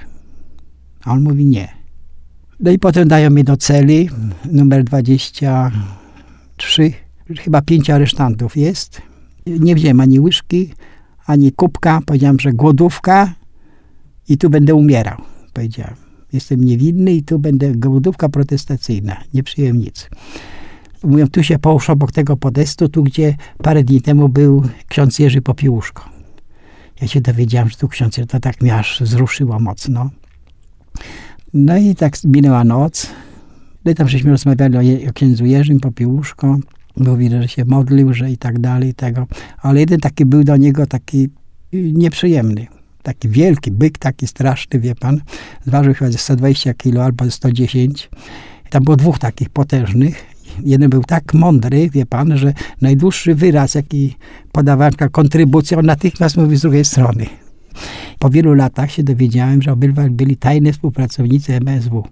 [1.05, 1.69] A on mówi nie.
[2.61, 4.09] No i potem dają mnie do celi,
[4.45, 6.93] numer 23.
[7.39, 9.03] Chyba pięć aresztantów jest.
[9.47, 10.71] Nie wziąłem ani łyżki,
[11.27, 12.01] ani kubka.
[12.07, 13.35] Powiedziałem, że głodówka
[14.29, 15.19] i tu będę umierał.
[15.53, 15.95] Powiedziałem.
[16.33, 19.17] Jestem niewinny i tu będę głodówka protestacyjna.
[19.35, 20.11] Nie przyjąłem nic.
[21.05, 25.43] Mówią, tu się połóż obok tego podestu, tu gdzie parę dni temu był ksiądz Jerzy
[25.43, 26.05] Popiełuszko.
[27.01, 30.11] Ja się dowiedziałem, że tu ksiądz Jerzy, to tak mnie aż wzruszyło mocno.
[31.55, 33.11] No i tak minęła noc.
[33.85, 36.59] No i tam żeśmy rozmawiali o, o księdzu Jerzym Popiełuszko.
[36.97, 39.27] Mówi, że się modlił, że i tak dalej, tego.
[39.59, 41.29] Ale jeden taki był do niego taki
[41.75, 42.67] y, nieprzyjemny.
[43.03, 45.21] Taki wielki byk, taki straszny, wie pan.
[45.67, 48.11] Zważył chyba ze 120 kilo albo ze 110.
[48.71, 50.32] Tam było dwóch takich potężnych.
[50.65, 54.17] Jeden był tak mądry, wie pan, że najdłuższy wyraz, jaki
[54.53, 57.27] podawałem jako kontrybucję, on natychmiast mówi z drugiej strony.
[58.19, 62.05] Po wielu latach się dowiedziałem, że obydwaj byli tajne współpracownicy MSW.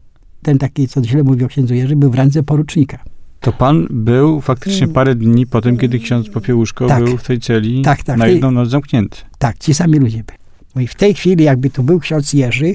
[0.42, 2.98] Ten taki, co źle mówił o księdzu Jerzy, był w randze porucznika.
[3.40, 7.04] To pan był faktycznie parę dni po tym, kiedy ksiądz Popiełuszko Tak.
[7.04, 9.18] był w tej celi Tak, tak, na tej- jedną noc zamknięty.
[9.38, 10.38] Tak, ci sami ludzie byli.
[10.74, 12.74] No i w tej chwili, jakby tu był ksiądz Jerzy,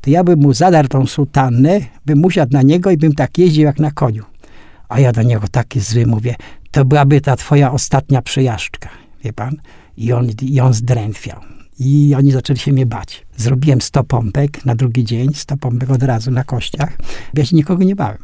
[0.00, 3.64] to ja bym mu zadarł tą sutannę, bym usiadł na niego i bym tak jeździł
[3.64, 4.24] jak na koniu.
[4.90, 6.36] A ja do niego taki zły mówię,
[6.70, 8.88] to byłaby ta twoja ostatnia przejażdżka,
[9.24, 9.56] wie pan?
[9.96, 11.40] I on, i on zdrętwiał.
[11.78, 13.26] I oni zaczęli się mnie bać.
[13.36, 16.98] Zrobiłem 100 pompek na drugi dzień, 100 pompek od razu na kościach.
[17.34, 18.18] Ja się nikogo nie bałem.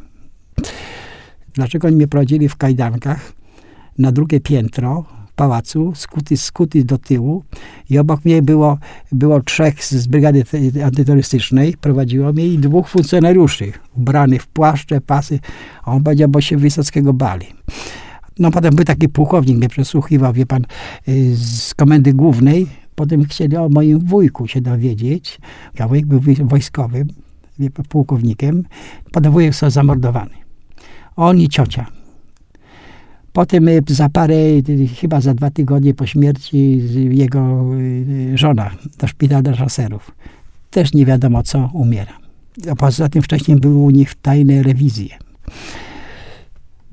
[1.53, 3.33] Dlaczego oni mnie prowadzili w kajdankach
[3.97, 5.05] na drugie piętro
[5.37, 7.43] pałacu, skuty, skuty do tyłu
[7.89, 8.77] i obok mnie było,
[9.11, 15.39] było trzech z, brygady te- antyterrorystycznej, prowadziło mnie i dwóch funkcjonariuszy ubranych w płaszcze, pasy.
[15.85, 17.45] On powiedział, bo się Wysockiego bali.
[18.39, 20.65] No potem był taki pułkownik, mnie przesłuchiwał, wie pan,
[21.07, 22.67] y, z komendy głównej.
[22.95, 25.39] Potem chcieli o moim wujku się dowiedzieć.
[25.79, 27.07] Ja wujek był wy- wojskowym,
[27.59, 28.63] wie pułkownikiem.
[29.11, 30.31] Potem wujek został zamordowany.
[31.15, 31.96] On i ciocia.
[33.37, 34.35] Potem y, za parę,
[34.69, 40.11] y, chyba za dwa tygodnie po śmierci jego y, żona do szpitala szaserów.
[40.71, 42.13] Też nie wiadomo co, umiera.
[42.71, 45.09] A poza tym wcześniej były u nich tajne rewizje.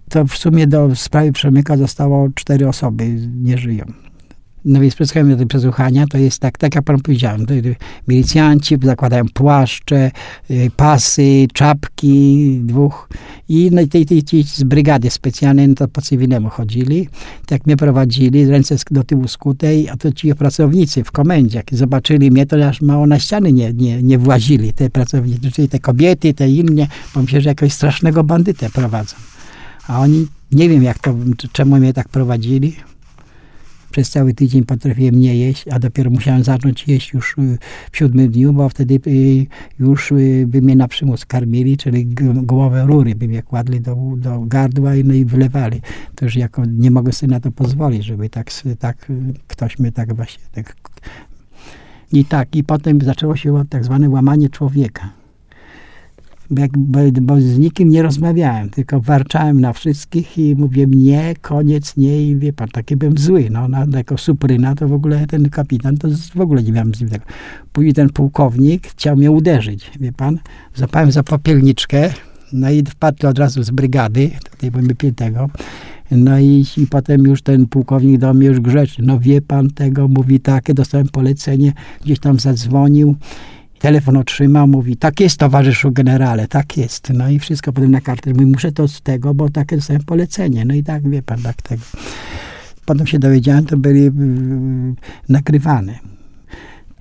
[0.08, 3.84] To w sumie do sprawy Przemyka zostało cztery osoby, nie żyją.
[4.64, 4.96] No więc
[5.36, 7.54] do przesłuchania to jest tak, tak jak pan powiedziałem, to
[8.08, 10.10] milicjanci zakładają płaszcze,
[10.50, 13.08] y, pasy, czapki dwóch
[13.48, 17.08] i no tej, tej, ci z brygady specjalnej no to po cywilnemu chodzili.
[17.46, 22.30] Tak mnie prowadzili, ręce do tyłu skutej, a to ci pracownicy w komendzie, jak zobaczyli
[22.30, 26.34] mnie, to aż mało na ściany nie, nie, nie włazili, te pracownicy, czyli te kobiety,
[26.34, 29.16] te inne, bo myślę, że jakiegoś strasznego bandytę prowadzą.
[29.88, 31.14] A oni, nie wiem jak to,
[31.52, 32.76] czemu mnie tak prowadzili,
[33.94, 37.58] przez cały tydzień potrafiłem nie jeść, a dopiero musiałem zacząć jeść już y,
[37.92, 39.46] w siódmym dniu, bo wtedy y,
[39.78, 42.06] już y, by mnie na przymus karmili, czyli
[42.42, 45.80] głowę rury by mnie kładli do, do gardła i, no i wylewali.
[46.14, 49.12] To już jako nie mogę sobie na to pozwolić, żeby tak, tak
[49.46, 50.44] ktoś mnie tak właśnie...
[50.52, 50.76] Tak.
[52.12, 55.23] I tak, i potem zaczęło się tak zwane łamanie człowieka.
[57.20, 62.36] Bo, z nikim nie rozmawiałem, tylko warczałem na wszystkich i mówię nie, koniec, nie i
[62.36, 66.08] wie pan, taki byłem zły, no, na, jako supryna to w ogóle ten kapitan, to
[66.34, 67.24] w ogóle nie miałem z nim tego.
[67.72, 70.38] Później ten pułkownik chciał mnie uderzyć, wie pan,
[70.74, 72.12] zapałem za popielniczkę,
[72.52, 75.50] no i wpadł od razu z brygady, tutaj byłem piętego,
[76.10, 80.08] no i, i potem już ten pułkownik do mnie już grzeczny, no wie pan tego,
[80.08, 81.72] mówi takie, dostałem polecenie,
[82.04, 83.16] gdzieś tam zadzwonił,
[83.84, 87.10] telefon otrzymał, mówi, tak jest towarzyszu generale, tak jest.
[87.14, 88.30] No i wszystko potem na kartę.
[88.30, 90.64] Mówi, muszę to z tego, bo takie dostałem polecenie.
[90.64, 91.82] No i tak, wie pan, tak tego.
[92.86, 94.10] Potem się dowiedziałem, to byli
[95.28, 95.98] nakrywane.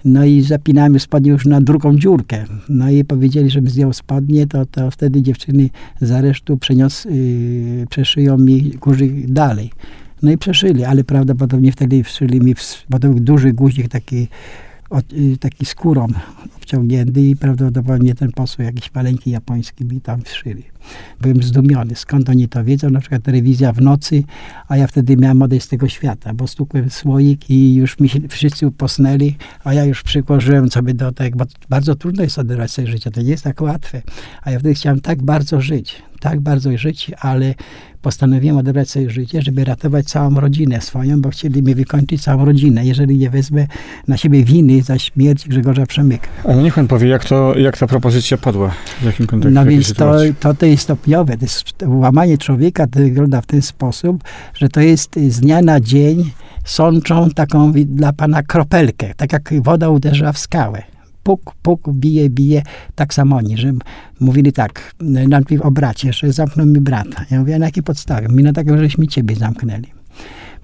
[0.05, 2.45] No i zapinałem spodnie już na drugą dziurkę.
[2.69, 5.69] No i powiedzieli, żebym zdjął spodnie, to, to wtedy dziewczyny
[6.01, 9.71] z aresztu przenios, yy, przeszyją mi guzik dalej.
[10.21, 14.27] No i przeszyli, ale prawdopodobnie wtedy wszyli mi, w, bo to był duży guzik taki,
[15.39, 16.07] taki skórą
[16.57, 20.63] obciągnięty i prawdopodobnie ten posł jakiś maleńki japoński mi tam wszyli.
[21.21, 24.23] Byłem zdumiony, skąd oni to wiedzą, na przykład telewizja w nocy,
[24.67, 28.19] a ja wtedy miałem odejść z tego świata, bo stukłem słoik i już mi się
[28.29, 32.87] wszyscy posnęli, a ja już przykłożyłem sobie do tego, bo bardzo trudno jest odebrać sobie
[32.87, 34.01] życie, to nie jest tak łatwe.
[34.41, 37.55] A ja wtedy chciałem tak bardzo żyć, tak bardzo żyć, ale
[38.03, 42.85] postanowiłem odebrać sobie życie, żeby ratować całą rodzinę swoją, bo chcieli mi wykończyć całą rodzinę,
[42.85, 43.67] jeżeli nie wezmę
[44.07, 46.27] na siebie winy za śmierć Grzegorza Przemyka.
[46.43, 48.71] Ale niech pan powie, jak, to, jak ta propozycja padła?
[49.01, 49.53] W jakim kontekście?
[49.53, 51.37] No więc to, to, to jest stopniowe.
[51.37, 55.79] To jest łamanie człowieka to wygląda w ten sposób, że to jest z dnia na
[55.79, 56.31] dzień
[56.65, 60.92] sączą taką dla pana kropelkę, tak jak woda uderza w skałę.
[61.23, 62.63] Puk, puk, bije, bije.
[62.95, 63.71] Tak samo oni, że
[64.19, 67.25] mówili tak, najpierw o bracie, że zamknął mi brata.
[67.31, 68.27] Ja mówię, na jakiej podstawie?
[68.27, 69.87] Mi na taką, żeśmy ciebie zamknęli.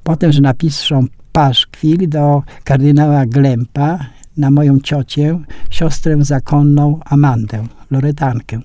[0.04, 4.00] Potem, że napiszą paszkwil do kardynała Glempa
[4.38, 8.60] na moją ciocię, siostrę zakonną Amandę, Loretankę.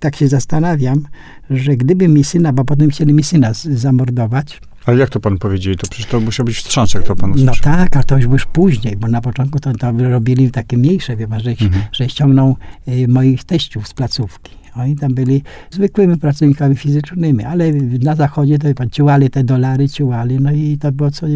[0.00, 1.02] Tak się zastanawiam,
[1.50, 5.76] że gdyby mi syna, bo potem chcieli mi syna zamordować, Ale jak to pan powiedzieli?
[5.76, 7.56] To przecież to musiał być wstrząs, jak to pan no usłyszał.
[7.74, 11.28] tak, ale to już, już później, bo na początku to, to robili takie mniejsze, wie
[11.28, 11.82] pan, że, Mhm.
[11.92, 12.56] że ściągną
[12.88, 14.52] y, moich teściów z placówki.
[14.76, 17.72] Oni tam byli zwykłymi pracownikami fizycznymi, ale
[18.02, 21.26] na zachodzie to pan, ciułali te dolary, ciułali, no i to było co,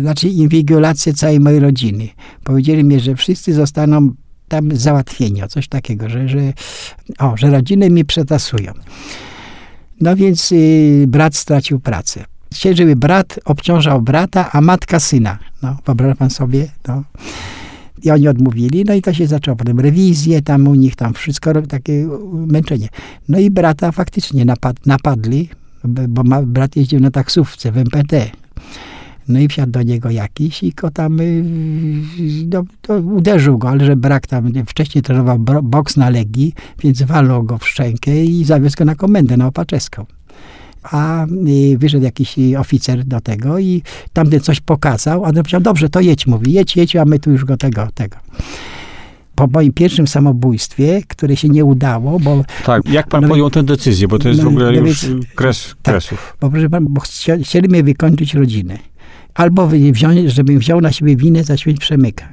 [0.00, 2.08] znaczy inwigilację całej mojej rodziny.
[2.44, 4.10] Powiedzieli mi, że wszyscy zostaną
[4.48, 6.52] tam załatwieni, o coś takiego, że, że,
[7.18, 8.72] o, że rodziny mi przetasują.
[10.00, 12.24] No więc y, brat stracił pracę.
[12.52, 15.38] Chcieli, żeby brat obciążał brata, a matka syna.
[15.62, 16.68] No, wyobraża pan sobie?
[16.88, 17.02] No.
[18.02, 21.62] I oni odmówili, no i to się zaczęło potem rewizje, tam u nich tam wszystko,
[21.62, 22.88] takie męczenie.
[23.28, 25.48] No i brata faktycznie napad, napadli,
[25.84, 28.30] bo ma, brat jeździł na taksówce w MPT.
[29.28, 31.44] No i wsiadł do niego jakiś i go tam y,
[32.48, 32.64] no,
[33.04, 37.68] uderzył go, ale że brak tam, wcześniej trenował boks na Legii, więc walnął go w
[37.68, 40.06] szczękę i zawiózł go na komendę, na Opaczeską
[40.90, 45.60] a y, wyszedł jakiś y, oficer do tego i tamten coś pokazał, a on powiedział,
[45.60, 48.16] dobrze, to jedź, mówi, jedź, jedź, a my tu już go tego, tego.
[49.34, 53.62] Po moim pierwszym samobójstwie, które się nie udało, bo, Tak, jak pan No, podjął tę
[53.62, 54.08] decyzję?
[54.08, 55.94] Bo to jest no, w ogóle no już kres, tak.
[55.94, 56.36] kresów.
[56.40, 58.78] bo, proszę pan, bo chcia- chcieli mnie wykończyć rodzinę.
[59.34, 62.28] Albo wziąć, żebym wziął na siebie winę za śmierć Przemyka.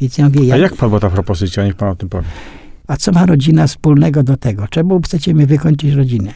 [0.00, 1.64] Więc ja mówię, A jak, jak padła ta propozycja?
[1.64, 2.26] Niech pan o tym powie.
[2.86, 4.68] a co ma rodzina wspólnego do tego?
[4.68, 6.32] Czemu chcecie mi wykończyć rodzinę?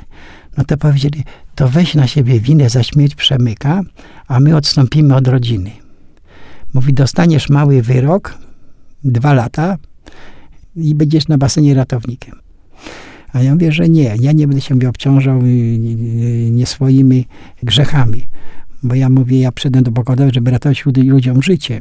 [0.59, 3.83] No to powiedzieli, to weź na siebie winę za śmierć Przemyka,
[4.29, 5.71] a my odstąpimy od rodziny.
[6.75, 8.39] Mówi, dostaniesz mały wyrok,
[9.05, 9.77] dwa lata,
[10.77, 12.35] i będziesz na basenie ratownikiem.
[13.33, 15.43] A ja mówię, że nie, ja nie będę się obciążał
[16.51, 17.27] nie swoimi
[17.63, 18.27] grzechami.
[18.83, 21.81] Bo ja mówię, ja przyjdę do pogodowy, żeby ratować ludziom życie.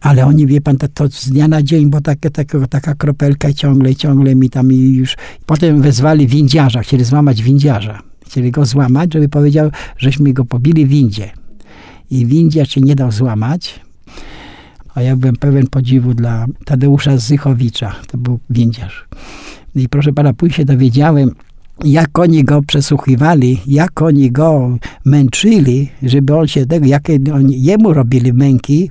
[0.00, 3.52] Ale oni, wie pan, to, to z dnia na dzień, bo takie, takie, taka kropelka
[3.52, 5.16] ciągle, ciągle mi tam i już...
[5.46, 7.98] Potem wezwali windziarza, chcieli złamać windziarza.
[8.26, 11.30] Chcieli go złamać, żeby powiedział, żeśmy go pobili w windzie.
[12.10, 13.80] I windziarz się nie dał złamać,
[14.94, 19.08] a ja byłem pełen podziwu dla Tadeusza Zychowicza, to był windziarz.
[19.74, 21.30] I proszę pana, później się dowiedziałem,
[21.84, 27.92] jak oni go przesłuchiwali, jak oni go męczyli, żeby on się tego, jakie oni jemu
[27.92, 28.90] robili męki,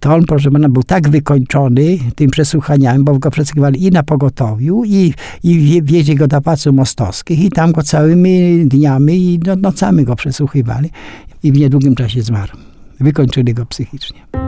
[0.00, 4.84] to on, proszę pana, był tak wykończony tym przesłuchaniami, bo go przesłuchiwali i na pogotowiu,
[4.84, 10.04] i, i wieźli go do Pałacu Mostowskich, i tam go całymi dniami i no, nocami
[10.04, 10.90] go przesłuchiwali.
[11.42, 12.52] I w niedługim czasie zmarł.
[13.00, 14.47] Wykończyli go psychicznie.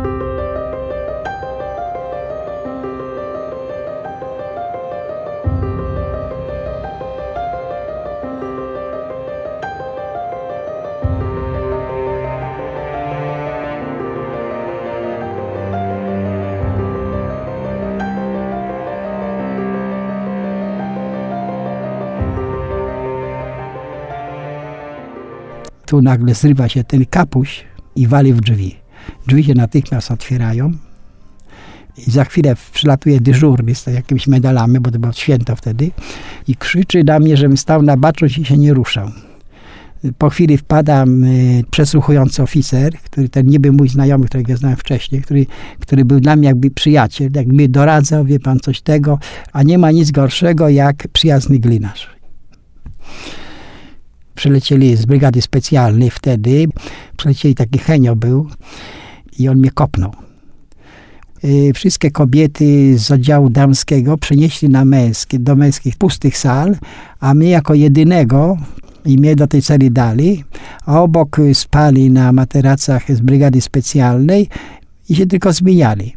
[25.91, 27.65] Tu nagle zrywa się ten kapuś
[27.97, 28.77] i wali w drzwi.
[29.27, 30.73] Drzwi się natychmiast otwierają
[32.07, 35.91] i za chwilę przylatuje dyżurny z jakimiś medalami, bo to było święto wtedy
[36.49, 39.11] i krzyczy na mnie, żebym stał na baczność i się nie ruszał.
[40.19, 45.47] Po chwili wpada y, przesłuchujący oficer, który ten niby mój znajomy, którego znałem wcześniej, który,
[45.81, 49.19] który był dla mnie jakby przyjaciel, jakby doradzał, wie pan, coś tego,
[49.53, 52.21] a nie ma nic gorszego jak przyjazny glinarz
[54.35, 56.67] przylecieli z brygady specjalnej wtedy,
[57.17, 58.49] przylecieli taki Henio był
[59.39, 60.13] i on mnie kopnął.
[61.45, 66.77] Y, wszystkie kobiety z oddziału damskiego przenieśli na męskie, do męskich pustych sal,
[67.21, 68.57] a mnie jako jedynego
[69.05, 70.45] i mnie do tej celi dali,
[70.87, 74.49] a obok spali na materacach z brygady specjalnej
[75.09, 76.15] i się tylko zmieniali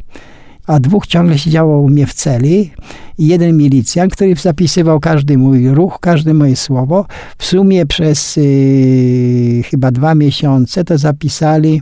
[0.67, 2.71] a dwóch ciągle siedziało u mnie w celi
[3.17, 7.05] i jeden milicjant, który zapisywał każdy mój ruch, każde moje słowo.
[7.37, 11.81] W sumie przez y, chyba dwa miesiące to zapisali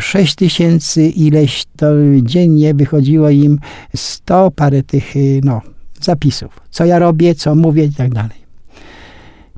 [0.00, 1.86] sześć tysięcy ileś to
[2.22, 3.58] dziennie wychodziło im
[3.96, 5.60] sto parę tych y, no,
[6.00, 6.60] zapisów.
[6.70, 8.40] Co ja robię, co mówię i tak dalej.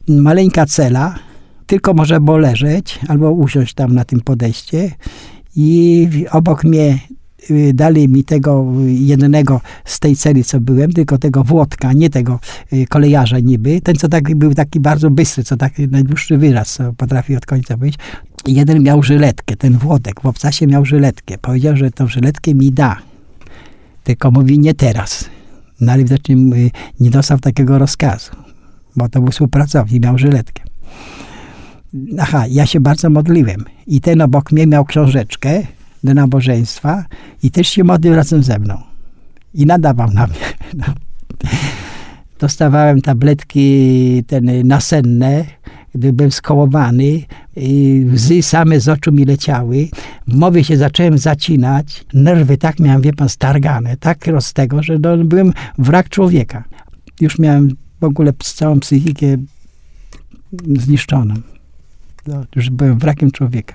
[0.08, 1.14] Maleńka cela,
[1.66, 4.90] tylko może było leżeć albo usiąść tam na tym podejście
[5.56, 7.11] i obok mnie Y,
[7.74, 12.40] dali mi tego jednego z tej celi, co byłem, tylko tego Włodka, nie tego
[12.72, 13.80] y, kolejarza niby.
[13.80, 17.76] Ten, co tak, był taki bardzo bystry, co taki najdłuższy wyraz co potrafi od końca
[17.76, 17.94] być.
[18.46, 21.38] Jeden miał żyletkę, ten Włodek w obcasie miał żyletkę.
[21.38, 22.96] Powiedział, że tą żyletkę mi da.
[24.04, 25.30] Tylko mówi nie teraz.
[25.80, 28.30] No ale widocznie y, nie dostał takiego rozkazu,
[28.96, 30.62] bo to był współpracownik, miał żyletkę.
[32.18, 33.64] Aha, ja się bardzo modliłem.
[33.86, 35.62] I ten obok mnie miał książeczkę,
[36.04, 37.04] do nabożeństwa
[37.42, 38.82] i też się modlił razem ze mną.
[39.54, 40.36] I nadawał na mnie.
[42.38, 45.44] Dostawałem tabletki ten nasenne,
[45.94, 47.22] gdy byłem skołowany,
[47.56, 49.88] i łzy same z oczu mi leciały.
[50.28, 52.04] W mowie się zacząłem zacinać.
[52.14, 56.64] Nerwy tak miałem, wie pan, stargane, tak roz tego, że no, byłem wrak człowieka.
[57.20, 57.68] Już miałem
[58.00, 59.26] w ogóle całą psychikę
[60.78, 61.34] zniszczoną.
[62.26, 63.74] No, już byłem wrakiem człowieka.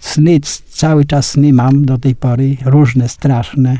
[0.00, 3.78] Sny, cały czas sny mam do tej pory, różne, straszne.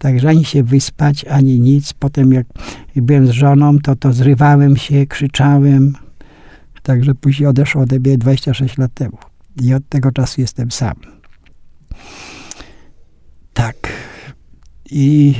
[0.00, 1.92] Także ani się wyspać, ani nic.
[1.92, 2.46] Potem jak
[2.96, 5.94] byłem z żoną, to to zrywałem się, krzyczałem.
[6.82, 9.18] Także później odeszło ode mnie 26 lat temu.
[9.62, 10.94] I od tego czasu jestem sam.
[13.54, 13.76] Tak.
[14.90, 15.34] I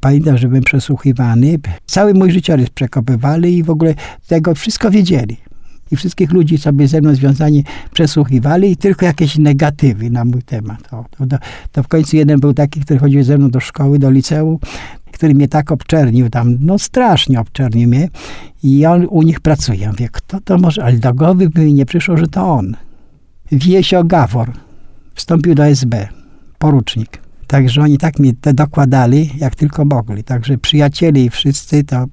[0.00, 1.58] pamiętam, że byłem przesłuchiwany.
[1.86, 3.94] Cały mój życiorys przekopywali i w ogóle
[4.26, 5.51] tego wszystko wiedzieli
[5.92, 10.94] i wszystkich ludzi sobie ze mną związani przesłuchiwali i tylko jakieś negatywy na mój temat.
[10.94, 11.38] O, to,
[11.72, 14.58] to w końcu jeden był taki, który chodził ze mną do szkoły, do liceum,
[15.12, 18.08] który mnie tak obczernił tam, no strasznie obczernił mnie
[18.62, 19.78] i on u nich pracuje.
[19.78, 22.76] Ja mówię, kto to może, ale do głowy by mi nie przyszło, że to on.
[23.52, 24.52] Wiesio Gawor
[25.14, 26.08] wstąpił do SB,
[26.58, 27.18] porucznik.
[27.46, 30.24] Także oni tak mi te dokładali, jak tylko mogli.
[30.24, 32.06] Także przyjaciele i wszyscy to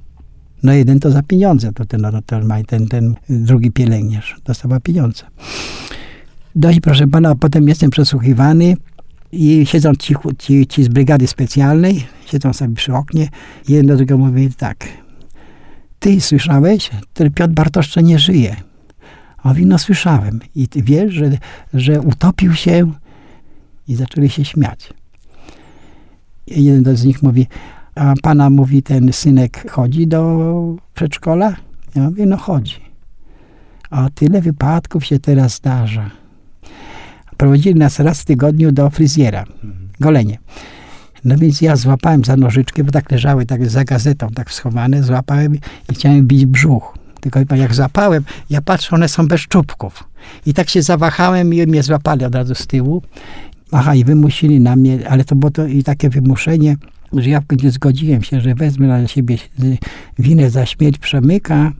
[0.64, 5.24] no jeden to za pieniądze, to ten, ten, ten, ten drugi pielęgniarz dostawał pieniądze.
[6.55, 8.76] No i proszę pana, potem jestem przesłuchiwany
[9.32, 13.30] i siedzą ci, ci, ci z brygady specjalnej, siedzą sobie przy oknie
[13.68, 14.88] jeden do drugiego mówi tak,
[15.99, 18.55] ty słyszałeś, ten Piotr Bartoszcze nie żyje.
[19.38, 20.39] A mówi, no słyszałem.
[20.55, 21.38] I ty wiesz, że,
[21.74, 22.91] że utopił się
[23.88, 24.93] i zaczęli się śmiać.
[26.47, 27.47] I jeden z nich mówi,
[28.00, 31.56] a pana mówi, ten synek chodzi do przedszkola?
[31.95, 32.76] Ja mówię, no chodzi.
[33.89, 36.12] A tyle wypadków się teraz zdarza.
[37.38, 39.43] Prowadzili nas raz w tygodniu do fryzjera,
[40.00, 40.38] golenie.
[41.26, 45.56] No więc ja złapałem za nożyczkę, bo tak leżały tak za gazetą, tak schowane, złapałem
[45.56, 46.97] i chciałem bić brzuch.
[47.22, 50.04] Tylko jak złapałem, ja patrzę, one są bez czubków.
[50.45, 53.02] I tak się zawahałem i mnie złapali od razu z tyłu.
[53.72, 56.76] Aha, i wymusili na mnie, ale to było to i takie wymuszenie,
[57.14, 59.38] że ja końcu zgodziłem się, że wezmę na siebie
[60.20, 61.72] winę za śmierć Przemyka,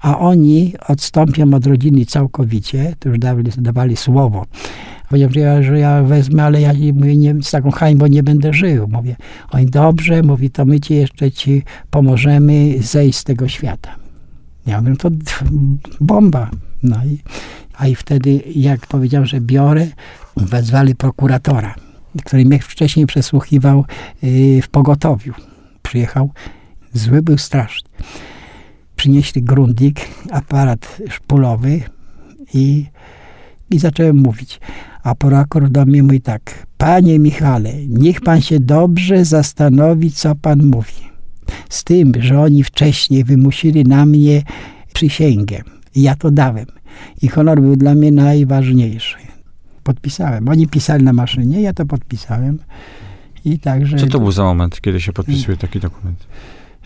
[0.00, 4.46] a oni odstąpią od rodziny całkowicie, to już dawali, dawali słowo.
[5.08, 8.52] Powiedziałem, że ja, że ja wezmę, ale ja mówię, nie, z taką hańbą nie będę
[8.52, 8.88] żył.
[8.88, 9.16] Mówię,
[9.50, 13.96] oni dobrze, mówi, to my ci jeszcze ci pomożemy zejść z tego świata.
[14.66, 15.10] Ja mówię, to
[16.00, 16.50] bomba.
[16.82, 17.18] No i,
[17.78, 19.86] a i wtedy, jak powiedziałem, że biorę,
[20.36, 21.74] wezwali prokuratora,
[22.24, 23.84] który mnie wcześniej przesłuchiwał
[24.22, 25.32] yy, w pogotowiu.
[25.82, 26.30] Przyjechał,
[26.92, 27.90] zły był straszny.
[28.96, 30.00] Przynieśli grundik,
[30.30, 31.80] aparat szpulowy
[32.54, 32.86] i,
[33.70, 34.60] i zacząłem mówić.
[35.02, 40.64] A prokurator do mnie mówi tak, panie Michale, niech pan się dobrze zastanowi, co pan
[40.64, 41.10] mówi.
[41.68, 44.42] Z tym, że oni wcześniej wymusili na mnie
[44.94, 45.62] przysięgę.
[45.96, 46.66] Ja to dałem.
[47.22, 49.29] I honor był dla mnie najważniejszy.
[49.84, 50.48] Podpisałem.
[50.48, 52.58] Oni pisali na maszynie, ja to podpisałem.
[53.44, 53.96] I także...
[53.96, 56.26] Co to był za moment, kiedy się podpisuje taki dokument?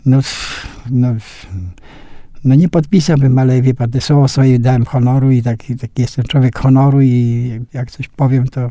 [0.07, 0.21] No,
[0.91, 1.15] no,
[2.45, 6.25] no nie podpisałbym, ale wie pan, te słowo swoje dałem honoru i taki, taki jestem
[6.25, 8.71] człowiek honoru i jak coś powiem, to,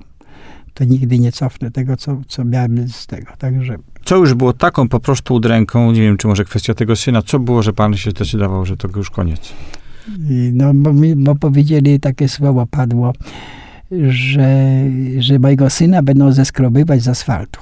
[0.73, 3.33] to nigdy nie cofnę tego, co, co miałem z tego.
[3.37, 7.21] Także co już było taką po prostu udręką, nie wiem, czy może kwestia tego syna,
[7.21, 9.53] co było, że pan się zdecydował, że to już koniec?
[10.53, 13.13] No, bo, bo powiedzieli, takie słowo padło,
[13.91, 14.83] że,
[15.19, 17.59] że mojego syna będą zeskrobywać z asfaltu.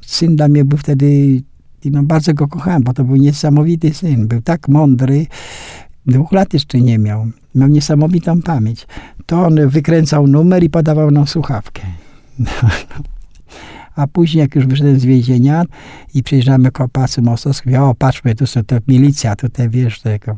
[0.00, 1.40] Syn dla mnie był wtedy,
[1.84, 4.28] no bardzo go kochałem, bo to był niesamowity syn.
[4.28, 5.26] Był tak mądry,
[6.06, 7.26] dwóch lat jeszcze nie miał.
[7.54, 8.86] Miał niesamowitą pamięć.
[9.26, 11.82] To on wykręcał numer i podawał nam słuchawkę.
[13.96, 15.64] A później, jak już wyszedłem z więzienia
[16.14, 20.34] i przyjeżdżamy koło Pałacu Mostowskiego, o patrzmy, tu są to milicja, tutaj wiesz, tego.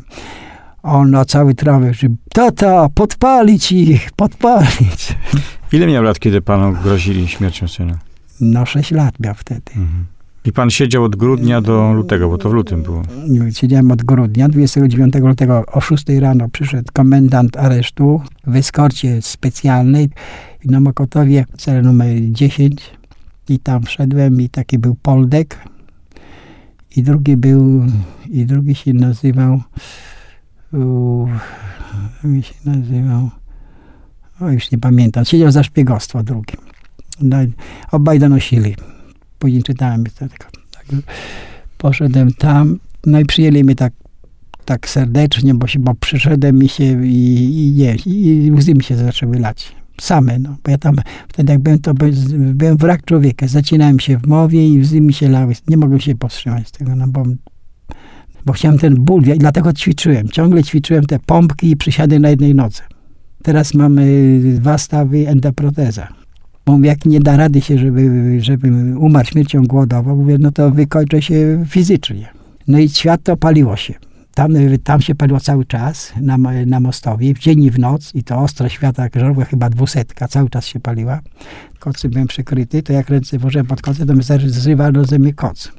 [0.83, 5.17] On na cały trawę, że tata, podpalić ich, podpalić.
[5.73, 7.99] Ile miał lat, kiedy panu grozili śmiercią syna?
[8.41, 9.73] No, sześć lat miał wtedy.
[9.77, 10.05] Mhm.
[10.45, 13.03] I pan siedział od grudnia do lutego, bo to w lutym było.
[13.53, 14.49] Siedziałem od grudnia.
[14.49, 20.09] 29 lutego o 6 rano przyszedł komendant aresztu w eskorcie specjalnej
[20.65, 22.83] na Mokotowie, cel numer 10
[23.49, 25.59] i tam wszedłem i taki był poldek
[26.97, 27.87] i drugi był,
[28.31, 29.61] i drugi się nazywał
[32.23, 33.31] drugi się nazywał
[34.41, 36.55] o już nie pamiętam, siedział za szpiegostwo drugi.
[37.21, 37.37] No,
[37.91, 38.77] obaj donosili.
[39.39, 40.39] Później czytałem tak,
[40.71, 40.87] tak,
[41.79, 43.93] poszedłem tam, no i przyjęli mnie tak
[44.65, 48.97] tak serdecznie, bo, się, bo przyszedłem i się i, i nie, i łzy mi się
[48.97, 50.57] zaczęły lać same, no.
[50.65, 50.97] Bo ja tam
[51.29, 51.95] wtedy jak byłem, to
[52.31, 53.49] byłem wrak człowieka.
[53.49, 55.55] Zacinałem się w mowie i łzy mi się lały.
[55.69, 57.25] Nie mogłem się powstrzymać z tego, no bo,
[58.47, 60.29] bo chciałem ten ból dlatego ćwiczyłem.
[60.29, 62.83] Ciągle ćwiczyłem te pompki i przysiady na jednej nodze.
[63.43, 66.09] Teraz mamy dwa stawy endoproteza.
[66.67, 68.69] Mówię, jak nie da rady się, żeby, żeby
[68.99, 72.29] umarł śmiercią głodową, mówię, no to wykończę się fizycznie.
[72.69, 73.95] No i świat to paliło się.
[74.35, 74.53] Tam,
[74.85, 78.39] tam się paliło cały czas na, na mostowie, w dzień i w noc i to
[78.39, 81.21] ostre świata, żarła chyba dwusetka, cały czas się paliła.
[81.79, 85.73] Kocy byłem przykryty, to jak ręce włożyłem pod kocę, to mi zrywano ze mnie koc.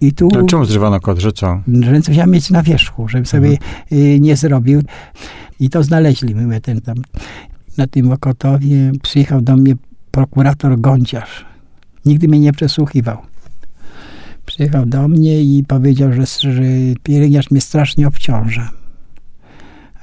[0.00, 1.62] I tu, no, czemu zrywano kot, że co?
[1.82, 3.62] Ręce chciałem mieć na wierzchu, żebym sobie mhm.
[3.92, 4.82] y, nie zrobił.
[5.60, 6.96] I to znaleźli my ten tam.
[7.78, 9.74] Na tym Okotowie przyjechał do mnie
[10.10, 11.44] prokurator Gąciarz.
[12.04, 13.18] Nigdy mnie nie przesłuchiwał
[14.46, 16.62] przyjechał do mnie i powiedział, że, że
[17.02, 18.70] pielęgniarz mnie strasznie obciąża.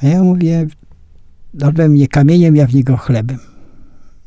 [0.01, 0.67] A ja mówię,
[1.53, 3.37] we mnie kamieniem, ja w niego chlebem.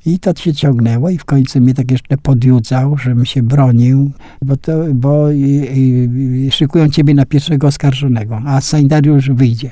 [0.06, 4.10] I to się ciągnęło i w końcu mnie tak jeszcze podjudzał, żebym się bronił,
[4.42, 9.70] bo, to, bo i, i, szykują ciebie na pierwszego oskarżonego, a sanitariusz wyjdzie.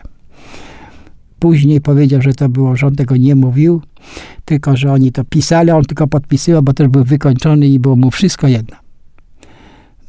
[1.39, 3.83] Później powiedział, że to było, że on tego nie mówił,
[4.45, 8.11] tylko że oni to pisali, on tylko podpisywał, bo też był wykończony i było mu
[8.11, 8.76] wszystko jedno.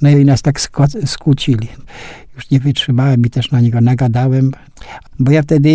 [0.01, 0.59] No i nas tak
[1.05, 1.67] skłócili.
[2.35, 4.51] Już nie wytrzymałem i też na niego nagadałem,
[5.19, 5.71] bo ja wtedy,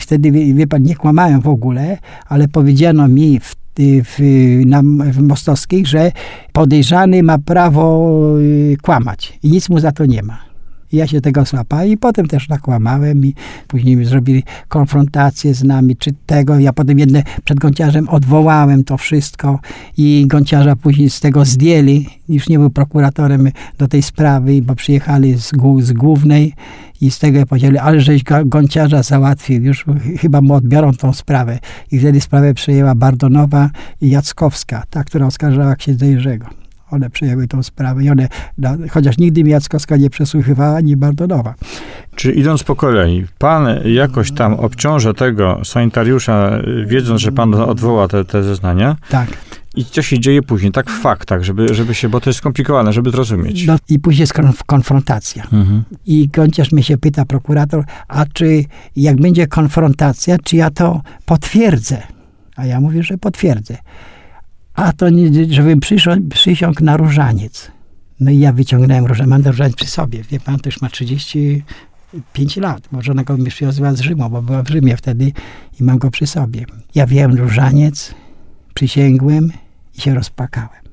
[0.00, 3.56] wtedy wie pan, nie kłamałem w ogóle, ale powiedziano mi w,
[4.04, 4.18] w,
[4.66, 6.12] na, w Mostowskich, że
[6.52, 10.49] podejrzany ma prawo y, kłamać i nic mu za to nie ma.
[10.92, 13.34] Ja się tego złapałem i potem też nakłamałem i
[13.68, 16.58] później zrobili konfrontację z nami, czy tego.
[16.58, 19.58] Ja potem jedne przed Gąciarzem odwołałem to wszystko
[19.96, 22.06] i Gąciarza później z tego zdjęli.
[22.28, 26.54] Już nie był prokuratorem do tej sprawy, bo przyjechali z, z głównej
[27.00, 29.84] i z tego powiedzieli, ale żeś Gąciarza załatwił, już
[30.18, 31.58] chyba mu odbiorą tą sprawę.
[31.92, 33.70] I wtedy sprawę przejęła Bardonowa
[34.00, 36.59] i Jackowska, ta, która oskarżała księdza Jerzego.
[36.90, 38.28] One przejęły tą sprawę i one,
[38.90, 41.54] chociaż nigdy mi Jackowska nie przesłuchiwała, ani Bardonowa.
[42.14, 46.50] Czy idąc po kolei, pan jakoś tam obciąża tego sanitariusza,
[46.86, 48.96] wiedząc, że pan odwoła te, te zeznania?
[49.10, 49.28] Tak.
[49.76, 52.92] I co się dzieje później, tak w faktach, żeby, żeby się, bo to jest skomplikowane,
[52.92, 53.66] żeby zrozumieć.
[53.66, 54.32] No i później jest
[54.66, 55.42] konfrontacja.
[55.42, 55.82] Mhm.
[56.06, 58.64] I Gąciarz mnie się pyta, prokurator, a czy
[58.96, 62.02] jak będzie konfrontacja, czy ja to potwierdzę?
[62.56, 63.76] A ja mówię, że potwierdzę.
[64.74, 67.70] A to nie, żebym przysiąg, przysiągł na różaniec.
[68.20, 70.22] No i ja wyciągnąłem różaniec, mam różaniec przy sobie.
[70.22, 74.42] Wie pan, to już ma 35 lat, bo żona go mi przywiozła z Rzymu, bo
[74.42, 75.32] była w Rzymie wtedy
[75.80, 76.64] i mam go przy sobie.
[76.94, 78.14] Ja wiem różaniec,
[78.74, 79.52] przysięgłem
[79.94, 80.89] i się rozpakałem.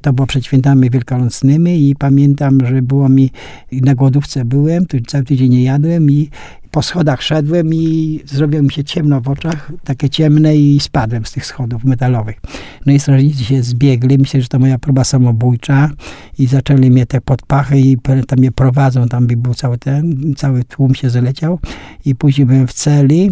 [0.00, 3.30] To było przed świętami wielkanocnymi i pamiętam, że było mi,
[3.72, 6.30] na głodówce byłem, tu cały tydzień nie jadłem i
[6.70, 11.32] po schodach szedłem i zrobiło mi się ciemno w oczach, takie ciemne i spadłem z
[11.32, 12.40] tych schodów metalowych.
[12.86, 15.90] No i strażnicy się zbiegli, myślę, że to moja próba samobójcza
[16.38, 17.96] i zaczęli mnie te podpachy i
[18.26, 21.58] tam mnie prowadzą, tam by był cały ten, cały tłum się zleciał
[22.04, 23.30] i później byłem w celi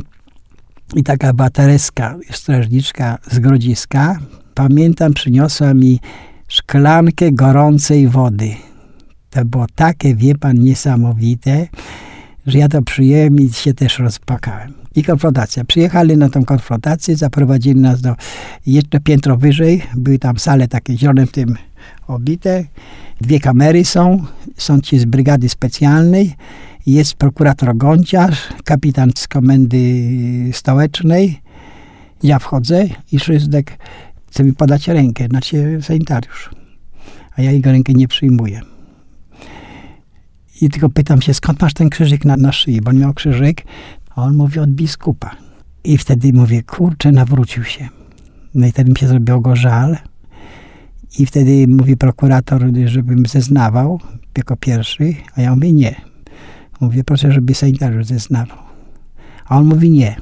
[0.97, 4.19] i taka batereska strażniczka z Grodziska,
[4.55, 6.01] pamiętam, przyniosła mi
[6.49, 8.51] szklankę gorącej wody.
[9.31, 11.67] To było takie, wie pan, niesamowite,
[12.47, 14.75] że ja to przyjąłem i się też rozpakałem.
[14.95, 15.65] I konfrontacja.
[15.65, 18.15] Przyjechali na tą konfrontację, zaprowadzili nas do
[18.67, 19.83] jeszcze piętro wyżej.
[19.97, 21.57] Były tam sale takie zielonym tym
[22.07, 22.65] obite.
[23.21, 24.25] Dwie kamery są.
[24.57, 26.35] Są ci z brygady specjalnej.
[26.87, 30.11] Jest prokurator Gąciarz, kapitan z komendy
[30.53, 31.41] stołecznej.
[32.23, 33.79] Ja wchodzę i Szyzdek
[34.31, 36.51] chce mi podać rękę, znaczy sanitariusz.
[37.37, 38.61] A ja jego rękę nie przyjmuję.
[40.61, 42.81] I tylko pytam się, skąd masz ten krzyżyk na, na szyi?
[42.81, 43.65] Bo on miał krzyżyk,
[44.11, 45.31] a on mówi od biskupa.
[45.85, 47.89] I wtedy mówię, kurczę, nawrócił się.
[48.55, 49.97] No i wtedy mi się zrobiło go żal.
[51.19, 54.01] I wtedy mówi prokurator, żebym zeznawał
[54.39, 55.95] jako pierwszy, a ja mówię nie.
[56.81, 58.59] Mówię, proszę, żeby sanitariusz zeznawał.
[59.47, 60.17] A on mówi nie.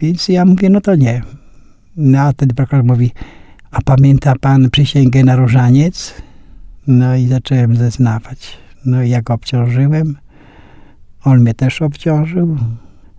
[0.00, 1.22] Więc ja mówię, no to nie.
[1.96, 3.12] No a wtedy prokurator mówi,
[3.70, 6.14] a pamięta pan przysięgę na różaniec?
[6.86, 8.58] No i zacząłem zeznawać.
[8.86, 10.16] No i jak obciążyłem,
[11.24, 12.56] on mnie też obciążył.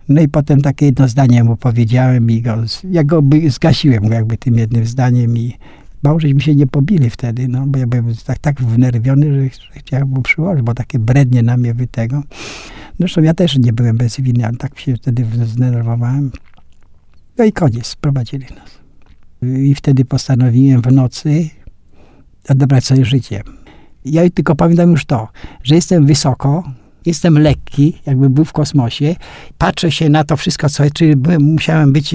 [0.08, 2.56] No i potem takie jedno zdanie mu powiedziałem i go,
[2.90, 5.52] ja go zgasiłem jakby tym jednym zdaniem i
[6.02, 10.08] bał, żeśmy się nie pobili wtedy, no, bo ja byłem tak, tak wnerwiony, że chciałem
[10.08, 12.22] mu przyłożyć, bo takie brednie na mnie wy tego.
[12.98, 16.30] Zresztą ja też nie byłem bez winy, ale tak się wtedy zdenerwowałem.
[17.38, 18.78] No i koniec, sprowadzili nas.
[19.42, 21.50] I wtedy postanowiłem w nocy
[22.48, 23.42] odebrać sobie życie.
[24.04, 25.28] Ja tylko pamiętam już to,
[25.62, 26.72] że jestem wysoko,
[27.06, 29.16] jestem lekki, jakby był w kosmosie.
[29.58, 32.14] Patrzę się na to wszystko, co, czy byłem, musiałem być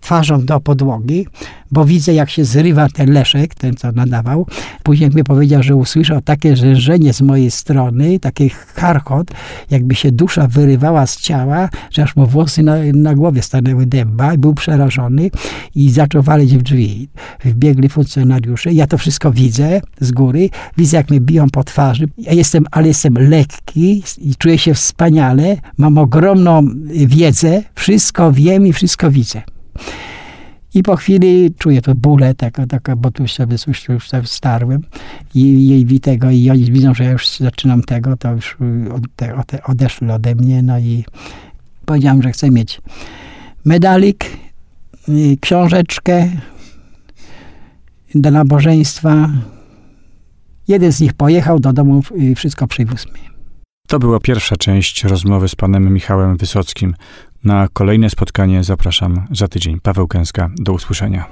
[0.00, 1.26] twarzą do podłogi,
[1.70, 4.46] bo widzę, jak się zrywa ten Leszek, ten, co nadawał.
[4.82, 9.30] Później jak mi powiedział, że usłyszał takie rzężenie z mojej strony, taki charchot,
[9.70, 14.34] jakby się dusza wyrywała z ciała, że aż mu włosy na, na głowie stanęły dęba
[14.34, 15.30] i był przerażony
[15.74, 17.08] i zaczął walić w drzwi.
[17.44, 18.72] Wbiegli funkcjonariusze.
[18.72, 20.50] Ja to wszystko widzę z góry.
[20.76, 22.08] Widzę, jak mnie biją po twarzy.
[22.18, 25.56] Ja jestem, ale jestem lekki i czuję się wspaniale.
[25.78, 26.68] Mam ogromną
[27.06, 27.62] wiedzę.
[27.74, 29.42] Wszystko wiem i wszystko widzę.
[30.74, 34.82] I po chwili czuję to bóle, taka, taka, bo tu sobie już, już starłem
[35.34, 38.56] i jej witego i oni widzą, że ja już zaczynam tego, to już
[39.38, 41.04] ode, odeszli ode mnie, no i
[41.84, 42.80] powiedziałem, że chcę mieć
[43.64, 44.24] medalik,
[45.40, 46.30] książeczkę
[48.14, 49.30] do nabożeństwa.
[50.68, 53.20] Jeden z nich pojechał do domu i wszystko przywiózł mi.
[53.88, 56.94] To była pierwsza część rozmowy z panem Michałem Wysockim.
[57.44, 59.80] Na kolejne spotkanie zapraszam za tydzień.
[59.80, 61.24] Paweł Kęska, do usłyszenia.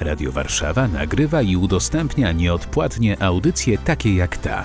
[0.00, 4.64] Radio Warszawa nagrywa i udostępnia nieodpłatnie audycje takie jak ta